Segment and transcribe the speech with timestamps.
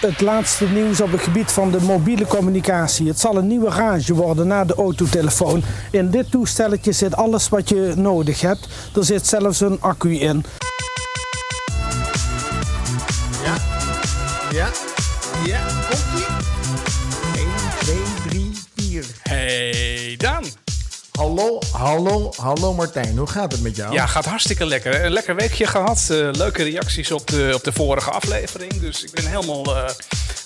[0.00, 3.06] Het laatste nieuws op het gebied van de mobiele communicatie.
[3.06, 5.62] Het zal een nieuwe range worden na de autotelefoon.
[5.90, 8.68] In dit toestelletje zit alles wat je nodig hebt.
[8.94, 10.44] Er zit zelfs een accu in.
[21.78, 23.16] Hallo, hallo, Martijn.
[23.16, 23.92] Hoe gaat het met jou?
[23.92, 25.04] Ja, gaat hartstikke lekker.
[25.04, 26.08] Een lekker weekje gehad.
[26.10, 28.80] Eh, leuke reacties op de, op de vorige aflevering.
[28.80, 29.88] Dus ik ben helemaal uh,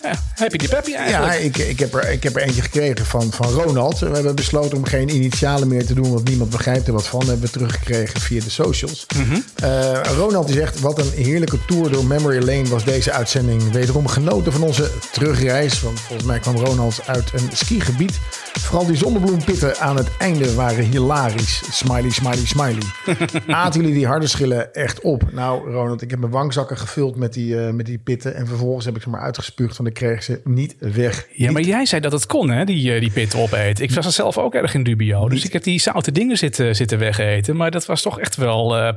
[0.02, 1.32] ja, happy de peppy eigenlijk.
[1.32, 3.98] Ja, ik, ik, heb er, ik heb er eentje gekregen van, van Ronald.
[3.98, 7.20] We hebben besloten om geen initialen meer te doen, want niemand begrijpt er wat van.
[7.20, 9.06] Dat hebben we teruggekregen via de socials.
[9.54, 13.70] Eh, Ronald die zegt, wat een heerlijke tour door Memory Lane was deze uitzending.
[13.70, 15.82] Wederom genoten van onze terugreis.
[15.82, 18.18] Want volgens mij kwam Ronald uit een skigebied.
[18.60, 21.62] Vooral die zonnebloempitten aan het einde waren hilarisch.
[21.70, 22.82] Smiley, smiley, smiley.
[23.46, 25.32] Aten jullie die harde schillen echt op?
[25.32, 28.34] Nou, Ronald, ik heb mijn wangzakken gevuld met die, eh, met die pitten.
[28.34, 31.26] En vervolgens heb ik ze maar uitgespuugd, want kreeg ze niet weg.
[31.32, 33.84] Ja, maar jij zei dat het kon, hè, die, eh, die pit opeten.
[33.84, 35.28] Ik was er zelf ook erg in dubio.
[35.28, 37.56] Dus ik heb die zoute dingen zitten, zitten wegeten.
[37.56, 38.76] Maar dat was toch echt wel...
[38.76, 38.92] eh.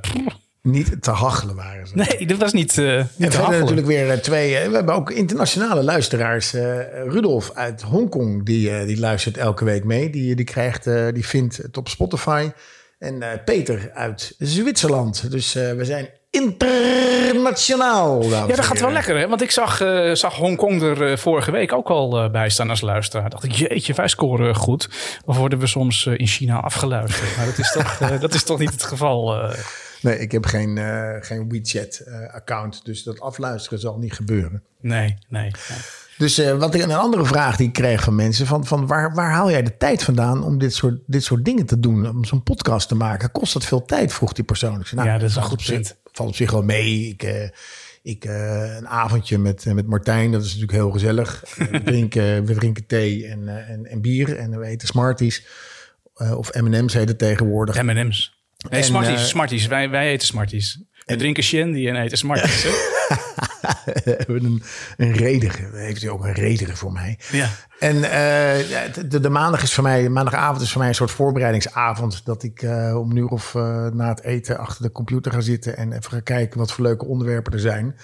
[0.61, 1.95] Niet te hachelen waren ze.
[1.95, 3.59] nee, dat was niet, eh niet En te verder hachelen.
[3.59, 4.55] natuurlijk weer eh, twee.
[4.57, 6.53] eh, We hebben ook internationale luisteraars.
[6.53, 10.09] Eh, Rudolf uit Hongkong, die, eh, die luistert elke week mee.
[10.09, 12.49] Die, die, krijgt, eh, die vindt het op Spotify.
[13.05, 15.31] En eh, Peter uit Zwitserland.
[15.31, 18.23] Dus eh, we zijn internationaal.
[18.23, 19.27] Ja, dat gaat wel lekker, hè?
[19.27, 23.29] Want ik zag, eh, zag Hongkong er vorige week ook al bij staan als luisteraar.
[23.29, 24.89] Dacht ik, jeetje, wij scoren goed.
[25.25, 27.37] Of worden we soms in China afgeluisterd?
[27.37, 29.51] Maar dat is toch, dat is toch niet het geval?
[30.01, 30.77] Nee, ik heb geen,
[31.21, 32.85] geen WeChat-account.
[32.85, 34.63] dus dat afluisteren zal niet gebeuren.
[34.79, 35.41] nee, nee.
[35.41, 35.51] nee.
[36.17, 39.13] Dus eh, wat ik, een andere vraag die ik kreeg van mensen: van, van waar,
[39.13, 42.09] waar haal jij de tijd vandaan om dit soort, dit soort dingen te doen?
[42.09, 43.31] Om zo'n podcast te maken?
[43.31, 44.13] Kost dat veel tijd?
[44.13, 44.79] Vroeg die persoon.
[44.79, 45.95] Ik zei, nou, Ja, dat is een valt goed op zich- punt.
[46.11, 47.07] Valt op zich wel mee.
[47.09, 47.49] Ik, eh,
[48.03, 51.43] ik, eh, een avondje met, eh, met Martijn, dat is natuurlijk heel gezellig.
[51.57, 55.45] Eh, we, drinken, we drinken thee en, eh, en, en bier en we eten Smarties.
[56.15, 57.81] Eh, of M&M's heet het tegenwoordig.
[57.83, 58.33] M&M's.
[58.69, 59.67] Nee, En, Smarties, eh, Smarties.
[59.67, 60.79] Wij, wij eten Smarties.
[61.05, 62.63] We drinken Shandy en eten Smarties.
[63.85, 64.63] We hebben een,
[64.97, 65.73] een rediger.
[65.73, 67.19] Heeft u ook een rediger voor mij?
[67.31, 67.49] Ja.
[67.79, 71.11] En eh, ja, de, de maandag is voor mij, maandagavond is voor mij een soort
[71.11, 72.25] voorbereidingsavond.
[72.25, 75.41] Dat ik eh, om een uur of eh, na het eten achter de computer ga
[75.41, 77.95] zitten en even ga kijken wat voor leuke onderwerpen er zijn.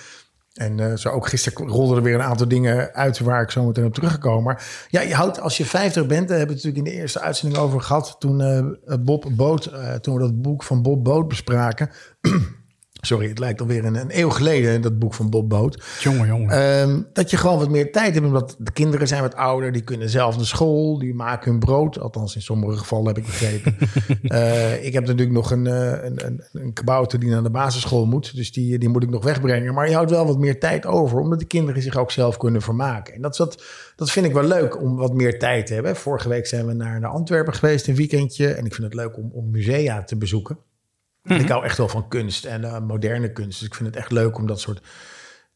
[0.54, 3.86] En zo ook gisteren rolden er weer een aantal dingen uit waar ik zo meteen
[3.86, 4.44] op teruggekomen.
[4.44, 7.02] Maar ja, je houdt als je 50 bent, daar hebben we het natuurlijk in de
[7.02, 8.16] eerste uitzending over gehad.
[8.20, 11.90] Toen Bob Boot, toen we dat boek van Bob Boot bespraken.
[13.02, 15.84] Sorry, het lijkt alweer een, een eeuw geleden, dat boek van Bob Boot.
[16.00, 16.50] Jongen, jongen.
[16.50, 18.26] Ehm, dat je gewoon wat meer tijd hebt.
[18.26, 19.72] Omdat de kinderen zijn wat ouder.
[19.72, 21.00] Die kunnen zelf naar school.
[21.00, 22.00] Die maken hun brood.
[22.00, 23.76] Althans, in sommige gevallen heb ik begrepen.
[24.22, 28.06] Eh, ik heb natuurlijk nog een, eh, een, een, een kabouter die naar de basisschool
[28.06, 28.36] moet.
[28.36, 29.74] Dus die, die moet ik nog wegbrengen.
[29.74, 31.20] Maar je houdt wel wat meer tijd over.
[31.20, 33.14] Omdat de kinderen zich ook zelf kunnen vermaken.
[33.14, 33.64] En dat, is wat,
[33.96, 35.96] dat vind ik wel leuk om wat meer tijd te hebben.
[35.96, 37.88] Vorige week zijn we naar, naar Antwerpen geweest.
[37.88, 38.48] Een weekendje.
[38.48, 40.58] En ik vind het leuk om, om musea te bezoeken.
[41.24, 43.59] Ik hou echt wel van kunst en eh, moderne kunst.
[43.59, 44.82] Dus ik vind het echt leuk om dat soort,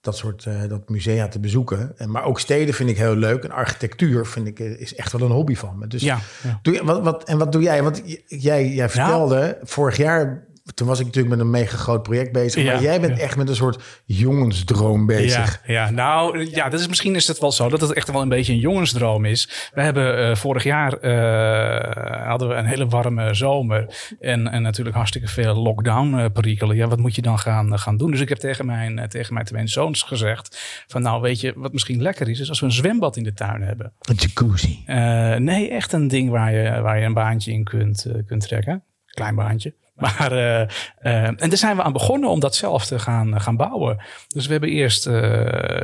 [0.01, 1.93] dat soort eh, dat musea te bezoeken.
[1.97, 3.43] En, maar ook steden vind ik heel leuk.
[3.43, 5.87] En architectuur vind ik eh, is echt wel een hobby van me.
[5.87, 6.59] Dus Ja, ja.
[6.61, 7.83] Doe je, wat, wat, en wat doe jij?
[7.83, 10.53] Want jij, jij vertelde vorig jaar...
[10.73, 12.63] Toen was ik natuurlijk met een mega groot project bezig.
[12.63, 13.23] Ja, maar jij bent ja.
[13.23, 15.61] echt met een soort jongensdroom bezig.
[15.65, 18.21] Ja, ja, nou ja, dat is, misschien is het wel zo dat het echt wel
[18.21, 19.69] een beetje een jongensdroom is.
[19.73, 24.95] We hebben eh, vorig jaar eh, hadden we een hele warme zomer en, en natuurlijk
[24.95, 26.75] hartstikke veel lockdown eh, perikelen.
[26.75, 28.11] Ja, wat moet je dan gaan, gaan doen?
[28.11, 31.73] Dus ik heb tegen mijn, tegen mijn twee zoons gezegd van nou weet je wat
[31.73, 33.93] misschien lekker is, is als we een zwembad in de tuin hebben.
[34.01, 34.83] Een jacuzzi.
[35.37, 38.83] Nee, echt een ding waar je, waar je een baantje in kunt, kunt trekken.
[39.05, 39.73] Klein baantje.
[40.03, 43.41] Maar, eh, eh, en daar zijn we aan begonnen om dat zelf te gaan, eh,
[43.41, 43.97] gaan bouwen.
[44.27, 45.09] Dus we hebben eerst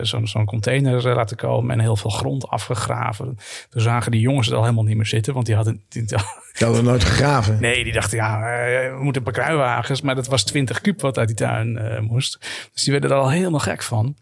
[0.02, 3.38] zo'n container laten komen en heel veel grond afgegraven.
[3.70, 5.84] Toen zagen die jongens het al helemaal niet meer zitten, want die hadden...
[5.90, 6.04] Die,
[6.58, 7.58] Je had er nooit gegraven.
[7.60, 8.40] nee, die dachten, ja,
[8.98, 10.02] we moeten een paar kruiwagens.
[10.02, 12.40] Maar dat was 20 kuub wat uit die tuin moest.
[12.74, 14.16] Dus die werden er al helemaal gek van.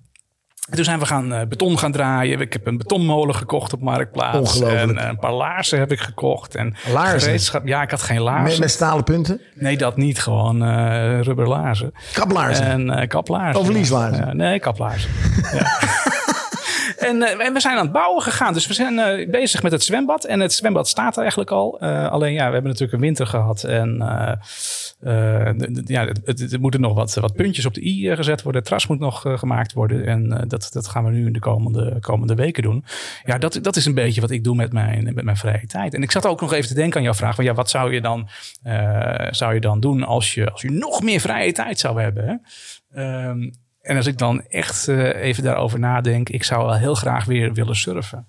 [0.70, 2.40] En toen zijn we gaan eh, beton gaan draaien.
[2.42, 4.38] Ik heb een betonmolen gekocht op Marktplaats.
[4.38, 4.82] Ongelooflijk.
[4.82, 6.56] En eh, een paar laarzen heb ik gekocht.
[6.56, 7.20] En Laarzen?
[7.22, 8.50] gereedschap- Ja, ik had geen laarzen.
[8.50, 9.42] Met, met stalen punten.
[9.56, 10.20] Nee, dat niet.
[10.20, 11.94] Gewoon eh rubberlaarzen.
[12.14, 12.66] Kaplaarzen.
[12.66, 13.62] En kaplaarzen.
[13.62, 15.10] Of nee, kaplaarzen.
[15.58, 15.78] ja.
[16.98, 18.54] En, en we zijn aan het bouwen gegaan.
[18.54, 20.26] Dus we zijn bezig met het zwembad.
[20.26, 21.80] En het zwembad staat er eigenlijk al.
[22.10, 23.64] Alleen ja, we hebben natuurlijk een winter gehad.
[23.64, 23.98] En
[25.86, 28.62] ja, het- moeten nog wat, wat puntjes op de i eh, gezet worden.
[28.62, 30.06] Het terras moet nog eh, gemaakt worden.
[30.06, 32.84] En eh, dat, dat gaan we nu in de komende, komende weken doen.
[33.26, 35.94] Ja, dat, dat is een beetje wat ik doe met mijn, met mijn vrije tijd.
[35.94, 37.36] En ik zat ook nog even te denken aan jouw vraag.
[37.36, 38.28] Van, ja, wat zou je dan,
[38.64, 42.26] eh, zou je dan doen als je, als je nog meer vrije tijd zou hebben?
[42.28, 42.36] Hè?
[43.02, 43.50] Ehm,
[43.82, 47.54] En als ik dan echt eh, even daarover nadenk, ik zou wel heel graag weer
[47.54, 48.28] willen surfen.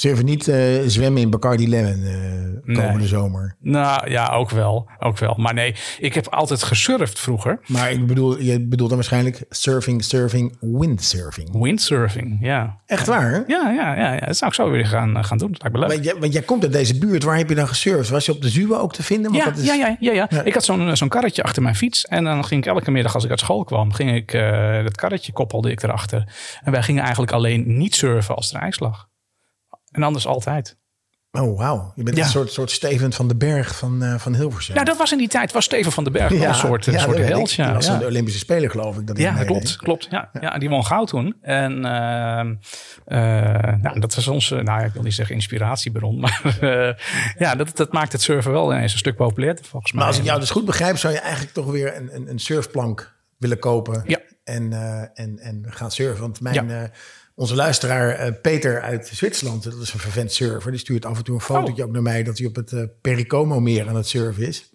[0.00, 3.06] Surfen niet eh, zwemmen in Bacardi Lemon eh komende Nee.
[3.06, 3.56] zomer.
[3.60, 4.88] Nou ja, ook wel.
[4.98, 5.34] Ook wel.
[5.38, 7.60] Maar nee, ik heb altijd gesurfd vroeger.
[7.66, 11.62] Maar ik bedoel, je bedoelt dan waarschijnlijk surfing, surfing, windsurfing.
[11.62, 12.80] Windsurfing, ja.
[12.86, 13.30] Echt waar?
[13.30, 13.36] hè?
[13.46, 14.26] Ja, ja, ja, ja.
[14.26, 15.52] Dat zou ik zo weer gaan, eh, gaan doen.
[15.52, 15.92] Dat lijkt me leuk.
[15.92, 17.22] Want jij, want jij komt uit deze buurt.
[17.22, 18.10] Waar heb je dan gesurfd?
[18.10, 19.30] Was je op de Zuwe ook te vinden?
[19.32, 20.26] Want Ja, dat is- ja, ja, ja, ja.
[20.30, 20.42] Ja.
[20.42, 22.04] Ik had zo'n zo'n karretje achter mijn fiets.
[22.04, 24.32] En dan ging ik elke middag als ik uit school kwam, ging ik
[24.84, 26.32] dat karretje koppelde ik erachter.
[26.62, 29.08] En wij gingen eigenlijk alleen niet surfen als er ijs lag.
[29.90, 30.78] En anders altijd.
[31.32, 31.92] Oh, wauw.
[31.94, 32.22] Je bent Ja.
[32.22, 34.74] een soort, soort Steven van de Berg van, eh, van Hilversum.
[34.74, 36.98] Nou, dat was in die tijd, was Steven van den Berg een soort, een ja,
[36.98, 37.52] soort held.
[37.52, 39.06] Ja, was de Olympische Spelen, geloof ik.
[39.06, 40.06] Dat hij Ja, dat klopt, klopt.
[40.10, 40.58] Ja, ja.
[40.58, 41.36] die won goud toen.
[41.40, 46.94] En eh, nou, dat was onze, nou ik wil niet zeggen inspiratiebron, maar eh,
[47.38, 50.00] ja, dat, dat maakt het surfen wel ineens een stuk populairder volgens mij.
[50.00, 52.38] Maar als ik jou dus goed begrijp, zou je eigenlijk toch weer een, een, een
[52.38, 54.02] surfplank willen kopen.
[54.06, 54.18] Ja.
[54.44, 54.72] En,
[55.14, 56.20] en, en gaan surfen.
[56.20, 56.90] Want mijn,
[57.40, 60.70] onze luisteraar eh, Peter uit Zwitserland, dat is een vervent surfer.
[60.70, 61.88] Die stuurt af en toe een fotootje Oh.
[61.88, 64.70] ook naar mij dat hij op het eh Pericomo-meer aan het surfen is.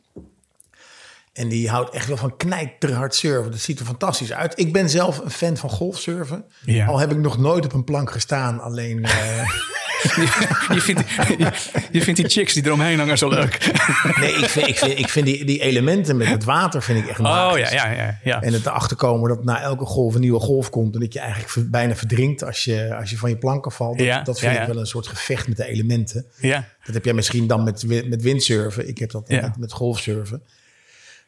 [1.34, 3.52] En die houdt echt wel van knijterhard surfen.
[3.52, 4.60] Dat ziet er fantastisch uit.
[4.60, 6.46] Ik ben zelf een fan van golfsurfen.
[6.66, 6.86] Ja.
[6.86, 8.60] Al heb ik nog nooit op een plank gestaan.
[8.60, 9.50] Alleen eh,
[10.16, 10.22] je,
[10.75, 11.02] je, vindt,
[11.38, 11.52] je,
[11.92, 13.72] je vindt die chicks die eromheen hangen zo leuk.
[14.19, 17.10] nee, ik vind, ik vind, ik vind die, die elementen met het water vind ik
[17.10, 17.72] echt Oh magisch.
[17.72, 18.19] ja, ja, ja.
[18.24, 18.42] ja.
[18.42, 20.94] En het erachter komen dat na elke golf een nieuwe golf komt.
[20.94, 23.98] En dat je eigenlijk bijna verdrinkt als je, als je van je planken valt.
[23.98, 26.25] Dat, Ja, dat vind ja, ik wel een soort gevecht met de elementen.
[26.40, 26.68] ja.
[26.86, 28.88] Dat heb jij misschien dan met, met windsurfen.
[28.88, 30.44] Ik heb dat met, met golfsurfen.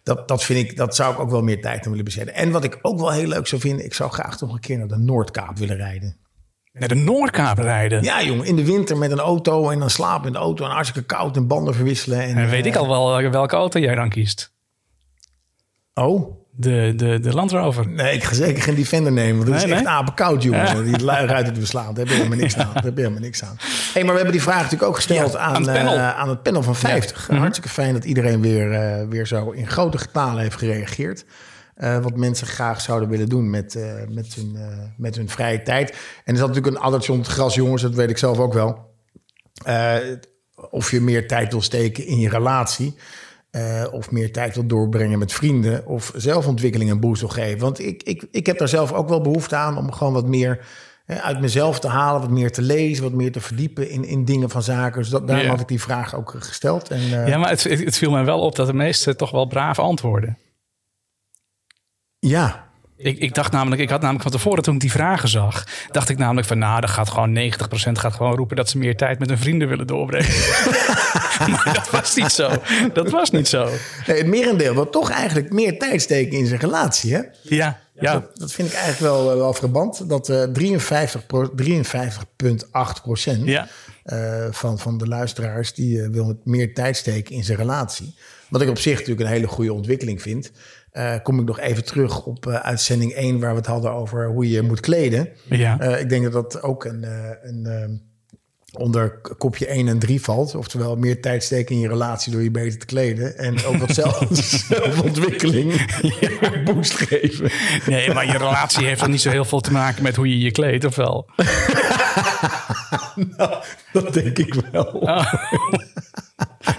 [0.04, 2.34] Dat, dat vind ik, dat zou ik ook wel meer tijd aan willen besteden.
[2.34, 4.78] En wat ik ook wel heel leuk zou vinden, ik zou graag toch een keer
[4.78, 6.16] naar de Noordkaap willen rijden.
[6.80, 8.04] Naar de Noordkaap rijden.
[8.04, 10.72] Ja, jongen, in de winter met een auto en dan slapen in de auto en
[10.72, 12.22] hartstikke koud en banden verwisselen.
[12.22, 14.56] En, En weet ik eh, al wel welke auto jij dan kiest.
[15.94, 17.88] Oh, De, de, de Land Rover.
[17.90, 19.36] Nee, ik ga zeker geen Defender nemen.
[19.36, 19.94] Want dat Nee, is echt nee?
[19.94, 20.84] apenkoud, jongen.
[20.86, 21.86] Die lui- ruiten te beslaan.
[21.94, 22.74] Daar heb je helemaal niks aan.
[22.74, 23.58] Daar heb je helemaal niks aan.
[23.94, 25.94] Hey, maar we hebben die vraag natuurlijk ook gesteld Ja, aan, aan het panel.
[25.94, 27.30] eh, aan het panel van 50.
[27.30, 27.40] Mhm.
[27.40, 31.26] Hartstikke fijn dat iedereen weer, eh, weer zo in grote getalen heeft gereageerd.
[31.78, 35.62] Eh, wat mensen graag zouden willen doen met, eh, met, hun, eh, met hun vrije
[35.62, 35.90] tijd.
[36.24, 37.82] En er zat natuurlijk een addertje onder het gras, jongens.
[37.82, 38.86] Dat weet ik zelf ook wel.
[40.70, 42.96] Of je meer tijd wil steken in je relatie.
[43.92, 45.86] of meer tijd wil doorbrengen met vrienden.
[45.86, 47.60] Of zelfontwikkeling een boost wil geven.
[47.60, 50.66] Want ik, ik, ik heb daar zelf ook wel behoefte aan om gewoon wat meer
[51.06, 52.22] uit mezelf te halen.
[52.22, 55.02] Wat meer te lezen, wat meer te verdiepen in, in dingen van zaken.
[55.02, 56.90] Dus dat, daarom had ik die vraag ook gesteld.
[56.90, 59.80] En, Ja, maar het, het, viel mij wel op dat de meeste toch wel braaf
[59.80, 60.38] antwoorden.
[62.20, 62.66] Ja,
[62.98, 66.10] Ik, ik dacht namelijk, ik had namelijk van tevoren toen ik die vragen zag, dacht
[66.10, 69.20] ik namelijk van, nou, dat gaat gewoon 90% gaat gewoon roepen dat ze meer tijd
[69.20, 70.30] met hun vrienden willen doorbrengen.
[71.52, 72.50] maar dat was niet zo.
[72.94, 73.70] Dat was niet zo.
[74.08, 77.14] Nee, het merendeel wil toch eigenlijk meer tijd steken in zijn relatie.
[77.14, 77.22] Hè?
[77.42, 78.14] Ja, ja.
[78.14, 80.10] Dat, dat vind ik eigenlijk wel, eh, wel verband.
[80.10, 83.68] Dat eh 53 pro- 53,8 procent Ja.
[84.04, 85.74] eh, van, van de luisteraars...
[85.74, 88.16] die eh, wil meer tijd steken in zijn relatie.
[88.50, 90.52] Wat ik op zich natuurlijk een hele goede ontwikkeling vind.
[90.98, 93.40] Eh, kom ik nog even terug op eh, uitzending 1...
[93.40, 95.30] waar we het hadden over hoe je moet kleden.
[95.44, 95.80] Ja.
[95.80, 97.06] Eh, ik denk dat dat ook een...
[97.44, 97.90] een eh,
[98.80, 100.56] onder kopje 1 en 3 valt.
[100.56, 103.38] Oftewel meer tijd steken in je relatie door je beter te kleden.
[103.38, 104.28] En ook wat zelf,
[104.70, 105.74] zelfontwikkeling
[106.64, 107.52] boost geven.
[107.86, 110.40] Nee, maar je relatie heeft dan niet zo heel veel te maken met hoe je
[110.40, 111.30] je kleedt, of wel?
[113.94, 115.02] Dat denk ik wel.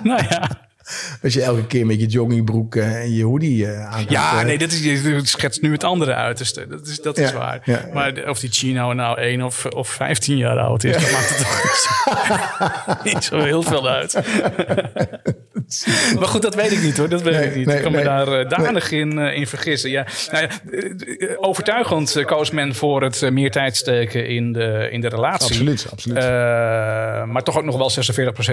[0.03, 0.68] Nou ja.
[1.23, 4.11] Als je elke keer met je joggingbroek eh, en je hoodie eh aankomt.
[4.11, 6.67] Ja, eh, nee, dit is, je schetst nu het andere uiterste.
[6.67, 7.61] Dat is, dat is Ja, waar.
[7.65, 7.89] ja, ja.
[7.93, 11.39] Maar of die Chino nou 1 of, of 15 jaar oud is, dat maakt het
[11.39, 14.13] toch niet zo, niet zo heel veel uit.
[16.19, 17.09] maar goed, dat weet ik niet hoor.
[17.09, 17.67] Dat weet Nee, ik niet.
[17.67, 18.01] nee, ik kan nee.
[18.05, 19.91] me daar danig in, in vergissen.
[19.91, 25.09] Ja, nou ja, overtuigend koos men voor het meer tijd steken in de, in de
[25.09, 25.47] relatie.
[25.49, 26.19] Absoluut, absoluut.
[27.29, 27.91] Maar toch ook nog wel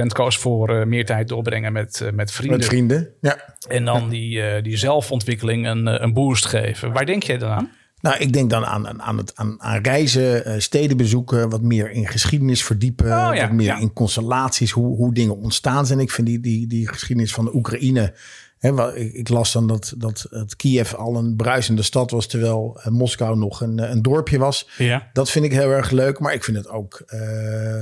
[0.01, 2.57] 46% koos voor meer tijd doorbrengen met, met vrienden.
[2.57, 3.09] met vrienden.
[3.21, 3.55] Ja.
[3.67, 6.91] En dan die, eh, die zelfontwikkeling een, eh, een boost geven.
[6.93, 7.71] Waar denk jij dan aan?
[8.01, 11.91] Nou, ik denk dan aan, aan- het, aan, aan reizen, eh, steden bezoeken, wat meer
[11.91, 13.79] in geschiedenis verdiepen, Oh, ja, wat meer ja.
[13.79, 15.99] in constellaties, hoe, hoe dingen ontstaan zijn.
[15.99, 18.13] Ik vind die, die, die geschiedenis van de Oekraïne.
[18.59, 23.37] Hè, ik, las dan dat, dat het Kiev al een bruisende stad was, terwijl Moskou
[23.37, 24.69] nog een, een dorpje was.
[24.77, 25.09] Ja.
[25.13, 27.03] Dat vind ik heel erg leuk, maar ik vind het ook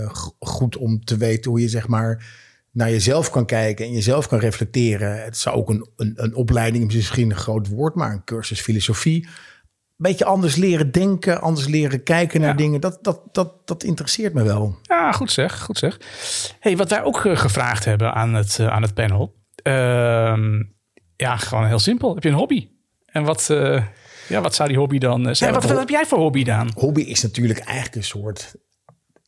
[0.07, 2.25] go- goed om te weten hoe je zeg maar
[2.73, 5.23] naar jezelf kan kijken en jezelf kan reflecteren.
[5.23, 9.27] Het zou ook een, een, een opleiding, misschien een groot woord, maar een cursus filosofie.
[9.95, 12.55] Beetje anders leren denken, anders leren kijken naar Ja.
[12.55, 12.81] dingen.
[12.81, 14.77] Dat, dat, dat, dat interesseert me wel.
[14.81, 15.97] Ja, goed zeg, goed zeg.
[16.59, 19.35] Hey, wat wij ook eh, gevraagd hebben aan het, eh, aan het panel.
[19.55, 20.63] Ehm,
[21.15, 22.13] ja, gewoon heel simpel.
[22.13, 22.67] Heb je een hobby?
[23.05, 23.49] En wat...
[23.49, 23.83] eh,
[24.29, 25.49] Ja, wat zou die hobby dan zijn?
[25.49, 26.71] Ja, wat, wat- wat heb jij voor hobby dan?
[26.75, 28.55] Hobby is natuurlijk eigenlijk een soort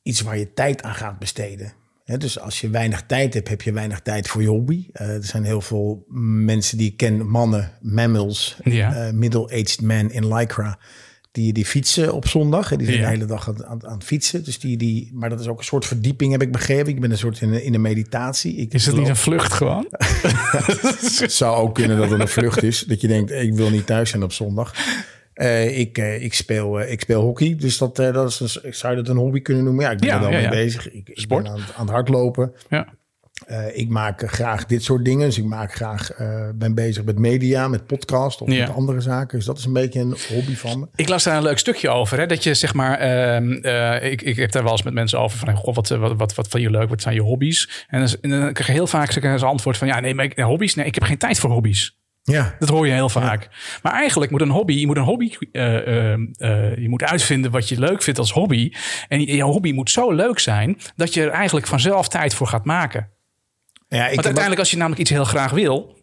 [0.04, 1.74] iets waar je tijd aan gaat besteden.
[2.06, 4.86] Dus als je weinig tijd hebt, heb je weinig tijd voor je hobby.
[4.94, 6.06] Eh, er zijn heel veel
[6.44, 8.96] mensen die ik ken, mannen, mammals, Ja.
[8.96, 10.80] eh, middle-aged men in Lycra.
[11.32, 12.70] Die, die fietsen op zondag.
[12.70, 13.04] Hè, die zijn Ja.
[13.06, 14.44] de hele dag aan, aan, aan het fietsen.
[14.44, 16.94] Dus die, die, maar dat is ook een soort verdieping, heb ik begrepen.
[16.94, 18.56] Ik ben een soort in, in een meditatie.
[18.56, 19.88] Ik Is het niet een vlucht gewoon?
[21.20, 22.80] het zou ook kunnen dat het een vlucht is.
[22.88, 24.74] Dat je denkt, ik wil niet thuis zijn op zondag.
[25.36, 28.96] Eh, ik, eh, ik, speel, eh, ik speel hockey, dus dat, dat is een, zou
[28.96, 29.84] je dat een hobby kunnen noemen?
[29.86, 30.50] Ja, ik ben Ja, er wel ja, mee ja.
[30.50, 30.92] bezig.
[30.92, 32.54] Ik, ik ben aan, aan het hardlopen.
[32.70, 32.88] ja.
[33.74, 35.26] Ik maak graag dit soort dingen.
[35.26, 36.12] Dus ik maak graag,
[36.56, 39.38] ben bezig met media, met podcast of met andere zaken.
[39.38, 40.88] Dus dat is een beetje een hobby van me.
[40.96, 42.18] Ik las daar een leuk stukje over.
[42.20, 42.26] Hè?
[42.26, 43.00] Dat je zeg maar.
[43.00, 45.56] ehm, eh, ik, ik heb daar wel eens met mensen over van.
[45.56, 46.90] Goh, wat, wat, wat, wat vind je leuk?
[46.90, 47.86] Wat zijn je hobby's?
[47.88, 49.88] En dan, en dan krijg je heel vaak als antwoord van.
[49.88, 50.76] Ja, nee, maar ik, hobby's.
[50.76, 51.98] Nee, ik heb geen tijd voor hobby's.
[52.32, 53.50] Ja, Dat hoor je heel vaak.
[53.82, 57.52] Maar eigenlijk moet een hobby, je moet een hobby, eh, eh, eh, je moet uitvinden
[57.52, 58.72] wat je leuk vindt als hobby.
[59.08, 62.48] En je, je hobby moet zo leuk zijn dat je er eigenlijk vanzelf tijd voor
[62.48, 63.10] gaat maken.
[63.88, 65.98] ja, ik, Want uiteindelijk, als je namelijk iets heel graag wil,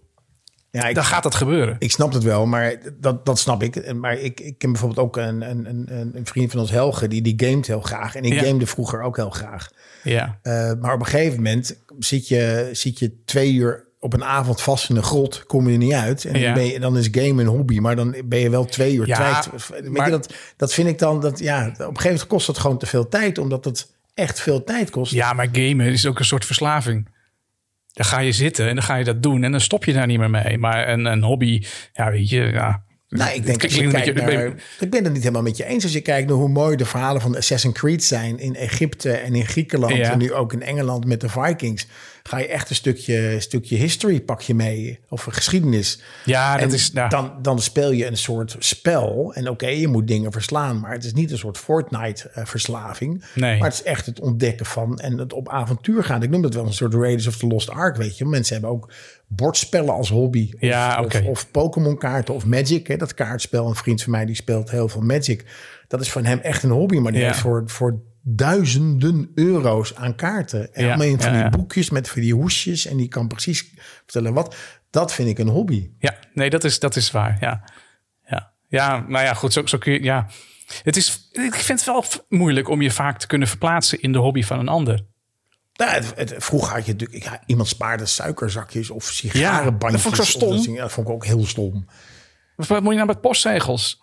[0.71, 1.77] ja, ik, dan gaat dat gebeuren.
[1.79, 3.95] ik snap het wel, maar dat, dat snap ik.
[3.95, 7.23] Maar ik, ik ken bijvoorbeeld ook een, een, een, een vriend van ons, Helge, die,
[7.23, 8.15] die gamet heel graag.
[8.15, 8.43] En ik Ja.
[8.43, 9.71] gamede vroeger ook heel graag.
[10.03, 10.39] Ja.
[10.81, 14.91] Maar op een gegeven moment zit je, zit je twee uur op een avond vast
[14.91, 16.25] in een grot, kom je er niet uit.
[16.25, 16.45] En Ja.
[16.45, 19.07] dan, ben je, dan is game een hobby, maar dan ben je wel twee uur
[19.07, 19.43] Ja.
[19.71, 22.59] Weet maar- dat, dat vind ik dan, dat, ja, op een gegeven moment kost dat
[22.59, 25.13] gewoon te veel tijd, omdat het echt veel tijd kost.
[25.13, 27.09] ja, maar gamen is ook een soort verslaving.
[27.93, 30.07] Dan ga je zitten en dan ga je dat doen en dan stop je daar
[30.07, 30.59] niet meer mee.
[30.59, 32.83] Maar een, een hobby, ja, weet je, ja.
[33.13, 35.83] Nou, ik denk als je kijkt naar, ik ben het niet helemaal met je eens.
[35.85, 39.35] Als je kijkt naar hoe mooi de verhalen van Assassin's Creed zijn in Egypte en
[39.35, 40.11] in Griekenland Ja.
[40.11, 41.87] en nu ook in Engeland met de Vikings,
[42.23, 46.01] ga je echt een stukje, stukje history pak je mee of geschiedenis.
[46.25, 46.91] Ja, dat en is.
[46.91, 49.35] Dan, dan speel je een soort spel.
[49.35, 50.81] En oké, je moet dingen verslaan.
[50.81, 53.25] Maar het is niet een soort Fortnite-verslaving.
[53.35, 53.59] Nee.
[53.59, 56.23] Maar het is echt het ontdekken van en het op avontuur gaan.
[56.23, 58.25] Ik noem dat wel een soort Raiders of the Lost Ark, weet je.
[58.25, 58.93] Mensen hebben ook
[59.35, 60.51] bordspellen als hobby.
[60.55, 61.23] Of, Ja, of- oké.
[61.27, 62.87] of, Pokémon kaarten of Magic.
[62.87, 63.69] Hè, dat kaartspel.
[63.69, 65.45] Een vriend van mij die speelt heel veel Magic.
[65.89, 66.99] Dat is van hem echt een hobby.
[66.99, 67.27] Maar die Ja.
[67.27, 70.75] heeft voor, voor duizenden euro's aan kaarten.
[70.75, 72.87] En Ja, van ja, die boekjes met van die hoesjes.
[72.87, 73.73] En die kan precies
[74.05, 74.57] vertellen wat.
[74.91, 75.91] Dat vind ik een hobby.
[75.99, 77.37] Ja, nee, dat is, dat is waar.
[77.41, 77.65] Ja,
[78.27, 78.53] ja.
[78.69, 80.03] ja nou ja, goed, zo, zo kun je.
[80.03, 80.27] Ja.
[80.83, 84.19] Het is, ik vind het wel moeilijk om je vaak te kunnen verplaatsen in de
[84.19, 85.07] hobby van een ander.
[85.85, 89.81] Nou, het, het- vroeger had je natuurlijk, ja, iemand spaarde suikerzakjes of sigarenbandjes.
[89.81, 90.77] Ja, dat vond ik zo dat stom.
[90.77, 91.87] dat vond ik ook heel stom.
[92.57, 94.01] Wat moet je nou met postzegels?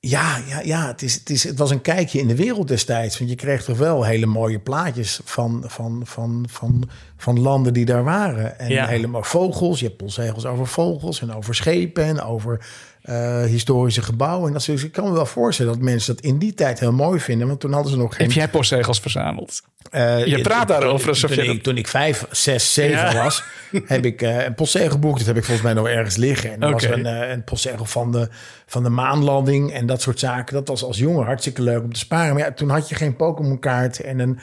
[0.00, 3.18] Ja, ja, ja het, is, het, is, het was een kijkje in de wereld destijds.
[3.18, 7.84] Want je kreeg toch wel hele mooie plaatjes van, van, van, van, van landen die
[7.84, 8.58] daar waren.
[8.58, 8.86] En Ja.
[8.86, 9.78] helemaal vogels.
[9.80, 12.66] Je hebt postzegels over vogels en over schepen en over
[13.08, 14.46] eh, historische gebouwen.
[14.46, 16.92] En dat, soort- ik kan me wel voorstellen dat mensen dat in die tijd heel
[16.92, 17.46] mooi vinden.
[17.46, 18.26] Want toen hadden ze nog geen...
[18.26, 19.62] Heb jij postzegels verzameld?
[19.90, 23.22] Eh, Je praat daarover alsof toen, je ik, dat- toen ik vijf, zes, zeven Ja.
[23.22, 23.42] was,
[23.86, 25.16] heb ik eh, een postzegelboek.
[25.18, 26.52] Dat heb ik volgens mij nog ergens liggen.
[26.52, 28.28] En er was een, een postzegel van de,
[28.66, 30.54] van de maanlanding en dat soort zaken.
[30.54, 32.34] Dat was als jongen hartstikke leuk om te sparen.
[32.34, 34.38] Maar ja, toen had je geen Pokémon kaart en een...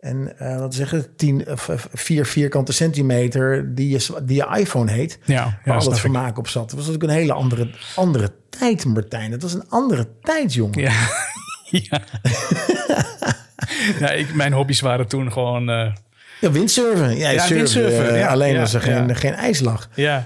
[0.00, 4.56] En eh, wat zeg je, 10 of eh, vier vierkante centimeter die je, die je
[4.58, 5.18] iPhone heet.
[5.24, 6.00] Ja, ja, waar al het ik.
[6.00, 6.62] vermaak op zat.
[6.70, 9.32] Dat was natuurlijk een hele andere, andere tijd, Martijn.
[9.32, 10.80] Het was een andere tijd, jongen.
[10.80, 10.92] Ja.
[11.70, 12.00] ja.
[13.98, 15.68] ja ik, mijn hobby's waren toen gewoon.
[15.70, 15.92] eh,
[16.40, 17.16] Ja, windsurfen.
[17.16, 19.88] Ja, windsurfen, eh, ja, alleen als er geen, geen ijs lag.
[19.94, 20.24] Ja.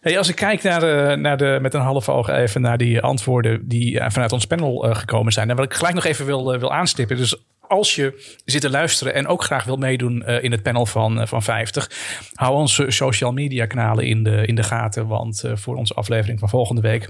[0.00, 3.00] Hey, als ik kijk naar de, naar de, met een half oog even naar die
[3.00, 5.50] antwoorden die vanuit ons panel gekomen zijn.
[5.50, 7.16] En wat ik gelijk nog even wil, wil aanstippen.
[7.16, 7.36] Dus
[7.68, 11.20] als je zit te luisteren en ook graag wil meedoen eh, in het panel van,
[11.20, 11.90] eh, van 50,
[12.34, 15.06] hou onze social media kanalen in de, in de gaten.
[15.06, 17.08] Want eh, voor onze aflevering van volgende week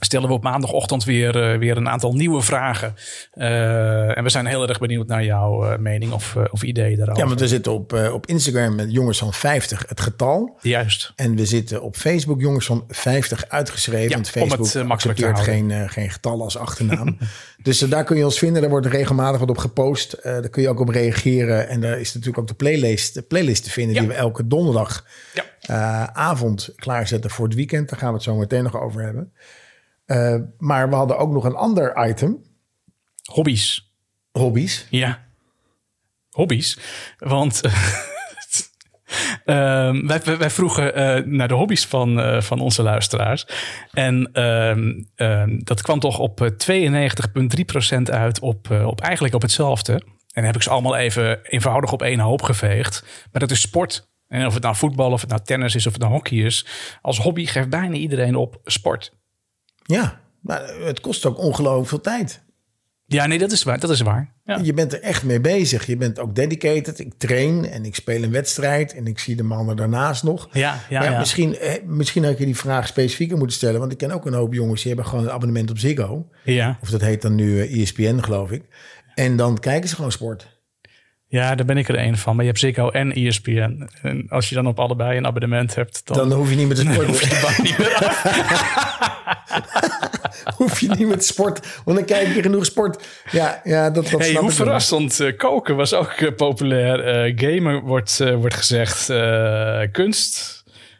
[0.00, 2.94] stellen we op maandagochtend weer, eh, weer een aantal nieuwe vragen.
[3.32, 7.22] Eh, en we zijn heel erg benieuwd naar jouw eh, mening of, of ideeën daarover.
[7.22, 10.58] Ja, want we zitten op, op Instagram met jongens van 50 het getal.
[10.60, 11.12] Juist.
[11.16, 14.08] En we zitten op Facebook jongens van 50 uitgeschreven.
[14.08, 17.18] Ja, want het, Facebook makkelijk te accepteert geen, geen getallen als achternaam.
[17.62, 18.60] dus daar kun je ons vinden.
[18.60, 20.16] Daar wordt regelmatig wat op gepost.
[20.22, 21.68] Daar kun je ook op reageren.
[21.68, 23.94] En daar is natuurlijk ook de playlist, de playlist te vinden...
[23.94, 24.00] Ja.
[24.00, 25.04] die we elke donderdag
[25.60, 26.12] Ja.
[26.12, 27.88] avond klaarzetten voor het weekend.
[27.88, 29.32] Daar gaan we het zo meteen nog over hebben.
[30.10, 32.42] Eh, maar we hadden ook nog een ander item.
[33.32, 33.92] Hobby's.
[34.32, 34.86] Hobby's.
[34.90, 35.26] Ja.
[36.30, 36.78] Hobby's.
[37.18, 37.60] Want
[39.44, 43.46] ehm, wij, wij, vroegen eh, naar de hobby's van, eh, van onze luisteraars.
[43.92, 49.92] En ehm, ehm, dat kwam toch op eh, 92,3% uit op, op eigenlijk op hetzelfde.
[49.92, 50.02] En
[50.32, 53.04] dan heb ik ze allemaal even eenvoudig op één hoop geveegd.
[53.32, 54.08] Maar dat is sport.
[54.28, 56.66] En of het nou voetbal, of het nou tennis is, of het nou hockey is.
[57.02, 59.18] Als hobby geeft bijna iedereen op sport.
[59.90, 62.42] Ja, maar het kost ook ongelooflijk veel tijd.
[63.06, 63.80] Ja, nee, dat is waar.
[63.80, 64.32] Dat is waar.
[64.44, 64.58] Ja.
[64.62, 65.86] Je bent er echt mee bezig.
[65.86, 66.98] Je bent ook dedicated.
[66.98, 70.48] Ik train en ik speel een wedstrijd en ik zie de mannen daarnaast nog.
[70.52, 71.18] Ja, ja, Maar ja.
[71.18, 73.80] Misschien, eh, misschien had je die vraag specifieker moeten stellen.
[73.80, 76.28] Want ik ken ook een hoop jongens die hebben gewoon een abonnement op Ziggo.
[76.44, 76.78] Ja.
[76.82, 78.62] Of dat heet dan nu eh, ESPN, geloof ik.
[79.14, 80.59] En dan kijken ze gewoon sport.
[81.32, 82.32] Ja, daar ben ik er een van.
[82.34, 83.88] Maar je hebt Ziggo en ESPN.
[84.02, 86.76] En als je dan op allebei een abonnement hebt, dan, Dan hoef je niet met
[86.76, 87.06] de sport.
[87.06, 88.22] hoef je de bank niet meer af.
[90.58, 91.80] hoef je niet met sport.
[91.84, 93.06] Want dan kijk je genoeg sport.
[93.30, 95.20] Ja, ja dat, dat Hey, snap hoe verrassend.
[95.20, 97.00] eh, koken was ook eh, populair.
[97.04, 99.06] Eh, gamen wordt, wordt gezegd.
[99.92, 100.58] kunst.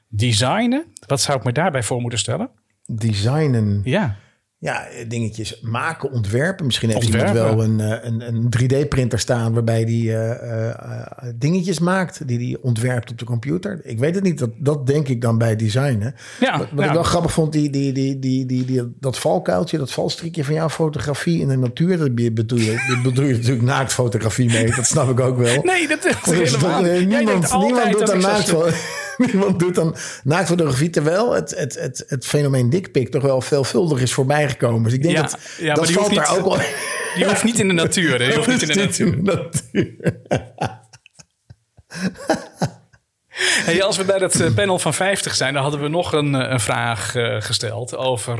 [0.09, 0.85] Designen.
[1.07, 2.51] Wat zou ik me daarbij voor moeten stellen?
[2.87, 3.81] Designen.
[3.85, 4.17] Ja.
[4.63, 6.67] Ja, dingetjes maken, ontwerpen.
[6.67, 7.35] Misschien heeft Ontwerpen.
[7.35, 8.49] iemand wel een, eh, een, een
[8.85, 9.53] 3D-printer staan...
[9.53, 13.81] waarbij die eh, eh, eh, dingetjes maakt die die ontwerpt op de computer.
[13.83, 14.39] Ik weet het niet.
[14.39, 16.15] Dat, dat denk ik dan bij designen.
[16.41, 16.85] Ja, Wat, ja.
[16.85, 20.55] ik wel grappig vond, die, die, die, die, die, die, dat valkuiltje, dat valstrikje van
[20.55, 21.99] jouw fotografie in de natuur...
[21.99, 24.75] dat bedoel je, dat bedoel je natuurlijk naaktfotografie mee.
[24.77, 25.63] Dat snap ik ook wel.
[25.63, 28.71] Nee, dat is helemaal eh, niemand, niemand doet dat aan ik zo- naaktfo-
[29.33, 30.91] niemand doet aan naaktfotografie.
[30.91, 34.83] Terwijl het, het, het, het fenomeen dikpik toch wel veelvuldig is voorbijgekomen.
[34.83, 36.59] Dus ik denk Ja, dat ja, dat valt daar ook wel.
[37.17, 38.19] Die hoeft niet in de natuur.
[38.19, 39.07] Die hoeft niet in de natuur.
[39.07, 40.19] in de natuur.
[43.41, 46.35] Hey, als we bij dat eh, panel van 50 zijn, dan hadden we nog een,
[46.35, 48.39] eh, een vraag eh, gesteld over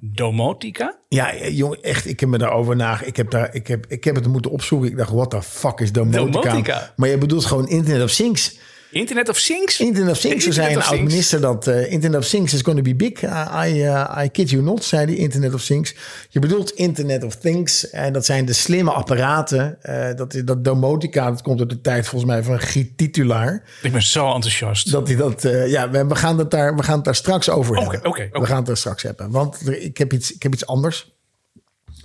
[0.00, 0.96] domotica.
[1.08, 3.00] Ja, jongen, echt, ik heb me daarover na.
[3.02, 4.90] Ik heb, daar, ik, heb, ik heb het moeten opzoeken.
[4.90, 6.40] Ik dacht, what the fuck is domotica?
[6.40, 6.92] Domotica.
[6.96, 8.58] Maar je bedoelt gewoon Internet of Things.
[8.90, 9.80] Internet of Things?
[9.80, 11.10] Internet of Things, Internet zei een of oud Things.
[11.10, 13.22] minister dat eh, Internet of Things is going to be big.
[13.22, 15.94] Uh, I, uh, I kid you not, zei die Internet of Things.
[16.28, 19.82] Je bedoelt Internet of Things en dat zijn de slimme apparaten.
[19.82, 23.62] Eh, dat, dat domotica, dat komt uit de tijd volgens mij van Giet Titulaar.
[23.82, 24.90] Ik ben zo enthousiast.
[24.90, 27.50] Dat hij dat, eh, ja, we, we, gaan het daar, we gaan het daar straks
[27.50, 27.98] over hebben.
[27.98, 28.28] oké, oké.
[28.40, 29.30] We gaan het daar straks hebben.
[29.30, 31.19] Want ik heb iets, ik heb iets anders.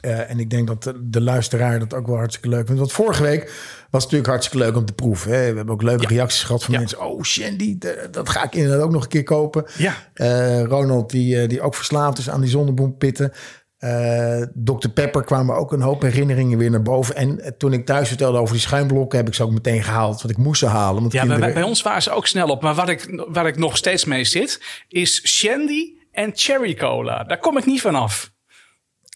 [0.05, 2.79] Eh, en ik denk dat de, de luisteraar dat ook wel hartstikke leuk vindt.
[2.79, 5.31] Want vorige week was het natuurlijk hartstikke leuk om te proeven.
[5.31, 5.49] Hè.
[5.49, 6.79] We hebben ook leuke reacties gehad van Ja.
[6.79, 7.01] mensen.
[7.05, 9.65] Oh, Shandy, de- dat ga ik inderdaad ook nog een keer kopen.
[9.77, 9.93] Ja.
[10.13, 13.31] Eh, Ronald, die, eh, die ook verslaafd is aan die zonnebloempitten.
[13.77, 14.87] Eh Dr.
[14.93, 17.15] Pepper kwamen ook een hoop herinneringen weer naar boven.
[17.15, 19.17] En toen ik thuis vertelde over die schuimblokken...
[19.17, 21.01] heb ik ze ook meteen gehaald, want ik moest ze halen.
[21.01, 21.53] Want Ja, bij, kinderen...
[21.53, 22.61] bij ons waren ze ook snel op.
[22.61, 27.23] Maar waar ik, waar ik nog steeds mee zit, is Shandy en Cherry Cola.
[27.23, 28.33] Daar kom ik niet van af.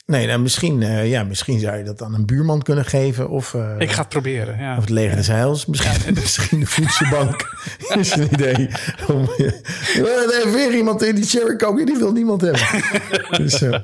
[0.10, 3.30] Nee, nou, misschien, eh, ja, misschien zou je dat aan een buurman kunnen geven.
[3.30, 4.60] Of, eh, Ik ga het proberen.
[4.60, 4.76] Ja.
[4.76, 5.65] of het leger des heils.
[5.65, 7.58] Misschien, misschien de voedselbank.
[8.00, 8.69] is een idee.
[9.08, 11.86] Om, er heeft weer iemand in die cherry coke.
[11.86, 12.62] Die wil niemand hebben.
[13.43, 13.80] dus, eh,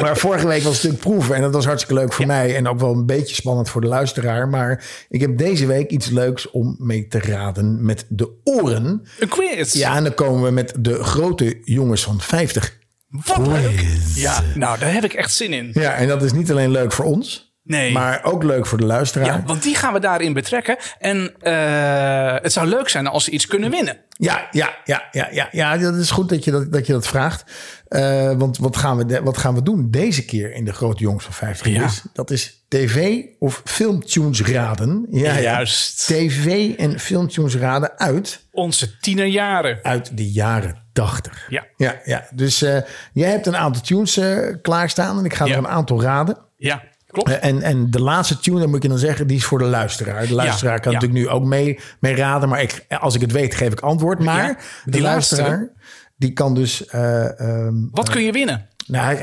[0.00, 1.34] maar vorige week was het natuurlijk proeven.
[1.34, 2.56] En dat was hartstikke leuk voor mij.
[2.56, 4.48] En ook wel een beetje spannend voor de luisteraar.
[4.48, 9.02] Maar ik heb deze week iets leuks om mee te raden met de oren.
[9.18, 9.72] Een quiz.
[9.72, 12.80] Ja, en dan komen we met de grote jongens van 50.
[13.12, 13.84] Wat leuk.
[14.14, 15.70] Ja, nou, daar heb ik echt zin in.
[15.72, 17.51] Ja, en dat is niet alleen leuk voor ons.
[17.64, 17.92] Nee.
[17.92, 19.26] Maar ook leuk voor de luisteraar.
[19.26, 20.76] Ja, want die gaan we daarin betrekken.
[20.98, 23.96] En eh, het zou leuk zijn als ze iets kunnen winnen.
[24.08, 27.06] Ja, ja, ja, ja, ja, ja, dat is goed dat je dat, dat, je dat
[27.06, 27.44] vraagt.
[27.88, 31.02] Eh, want wat gaan, we de- wat gaan we doen deze keer in de Grote
[31.02, 31.84] Jongens van 50 Ja.
[31.84, 32.02] is?
[32.12, 35.06] Dat is tv of filmtunes raden.
[35.10, 35.40] Ja, ja.
[35.40, 36.06] Juist.
[36.06, 39.78] TV en filmtunes raden uit, Onze tienerjaren.
[39.82, 41.46] uit de jaren 80.
[41.48, 41.66] Ja.
[41.76, 42.26] Ja, ja.
[42.34, 42.76] Dus eh,
[43.12, 44.20] jij hebt een aantal tunes
[44.62, 46.38] klaarstaan en ik ga er een aantal raden.
[46.56, 47.28] Ja, klopt.
[47.30, 49.64] Eh, En, en de laatste tune, dan moet je dan zeggen, die is voor de
[49.64, 50.26] luisteraar.
[50.26, 50.98] De luisteraar kan ja.
[50.98, 52.48] natuurlijk nu ook mee, mee raden.
[52.48, 54.18] Maar ik, als ik het weet, geef ik antwoord.
[54.18, 55.68] Maar Ja, de die luisteraar,
[56.16, 56.86] die kan dus...
[56.86, 58.66] eh, ehm, Wat kun je winnen?
[58.86, 59.18] nou,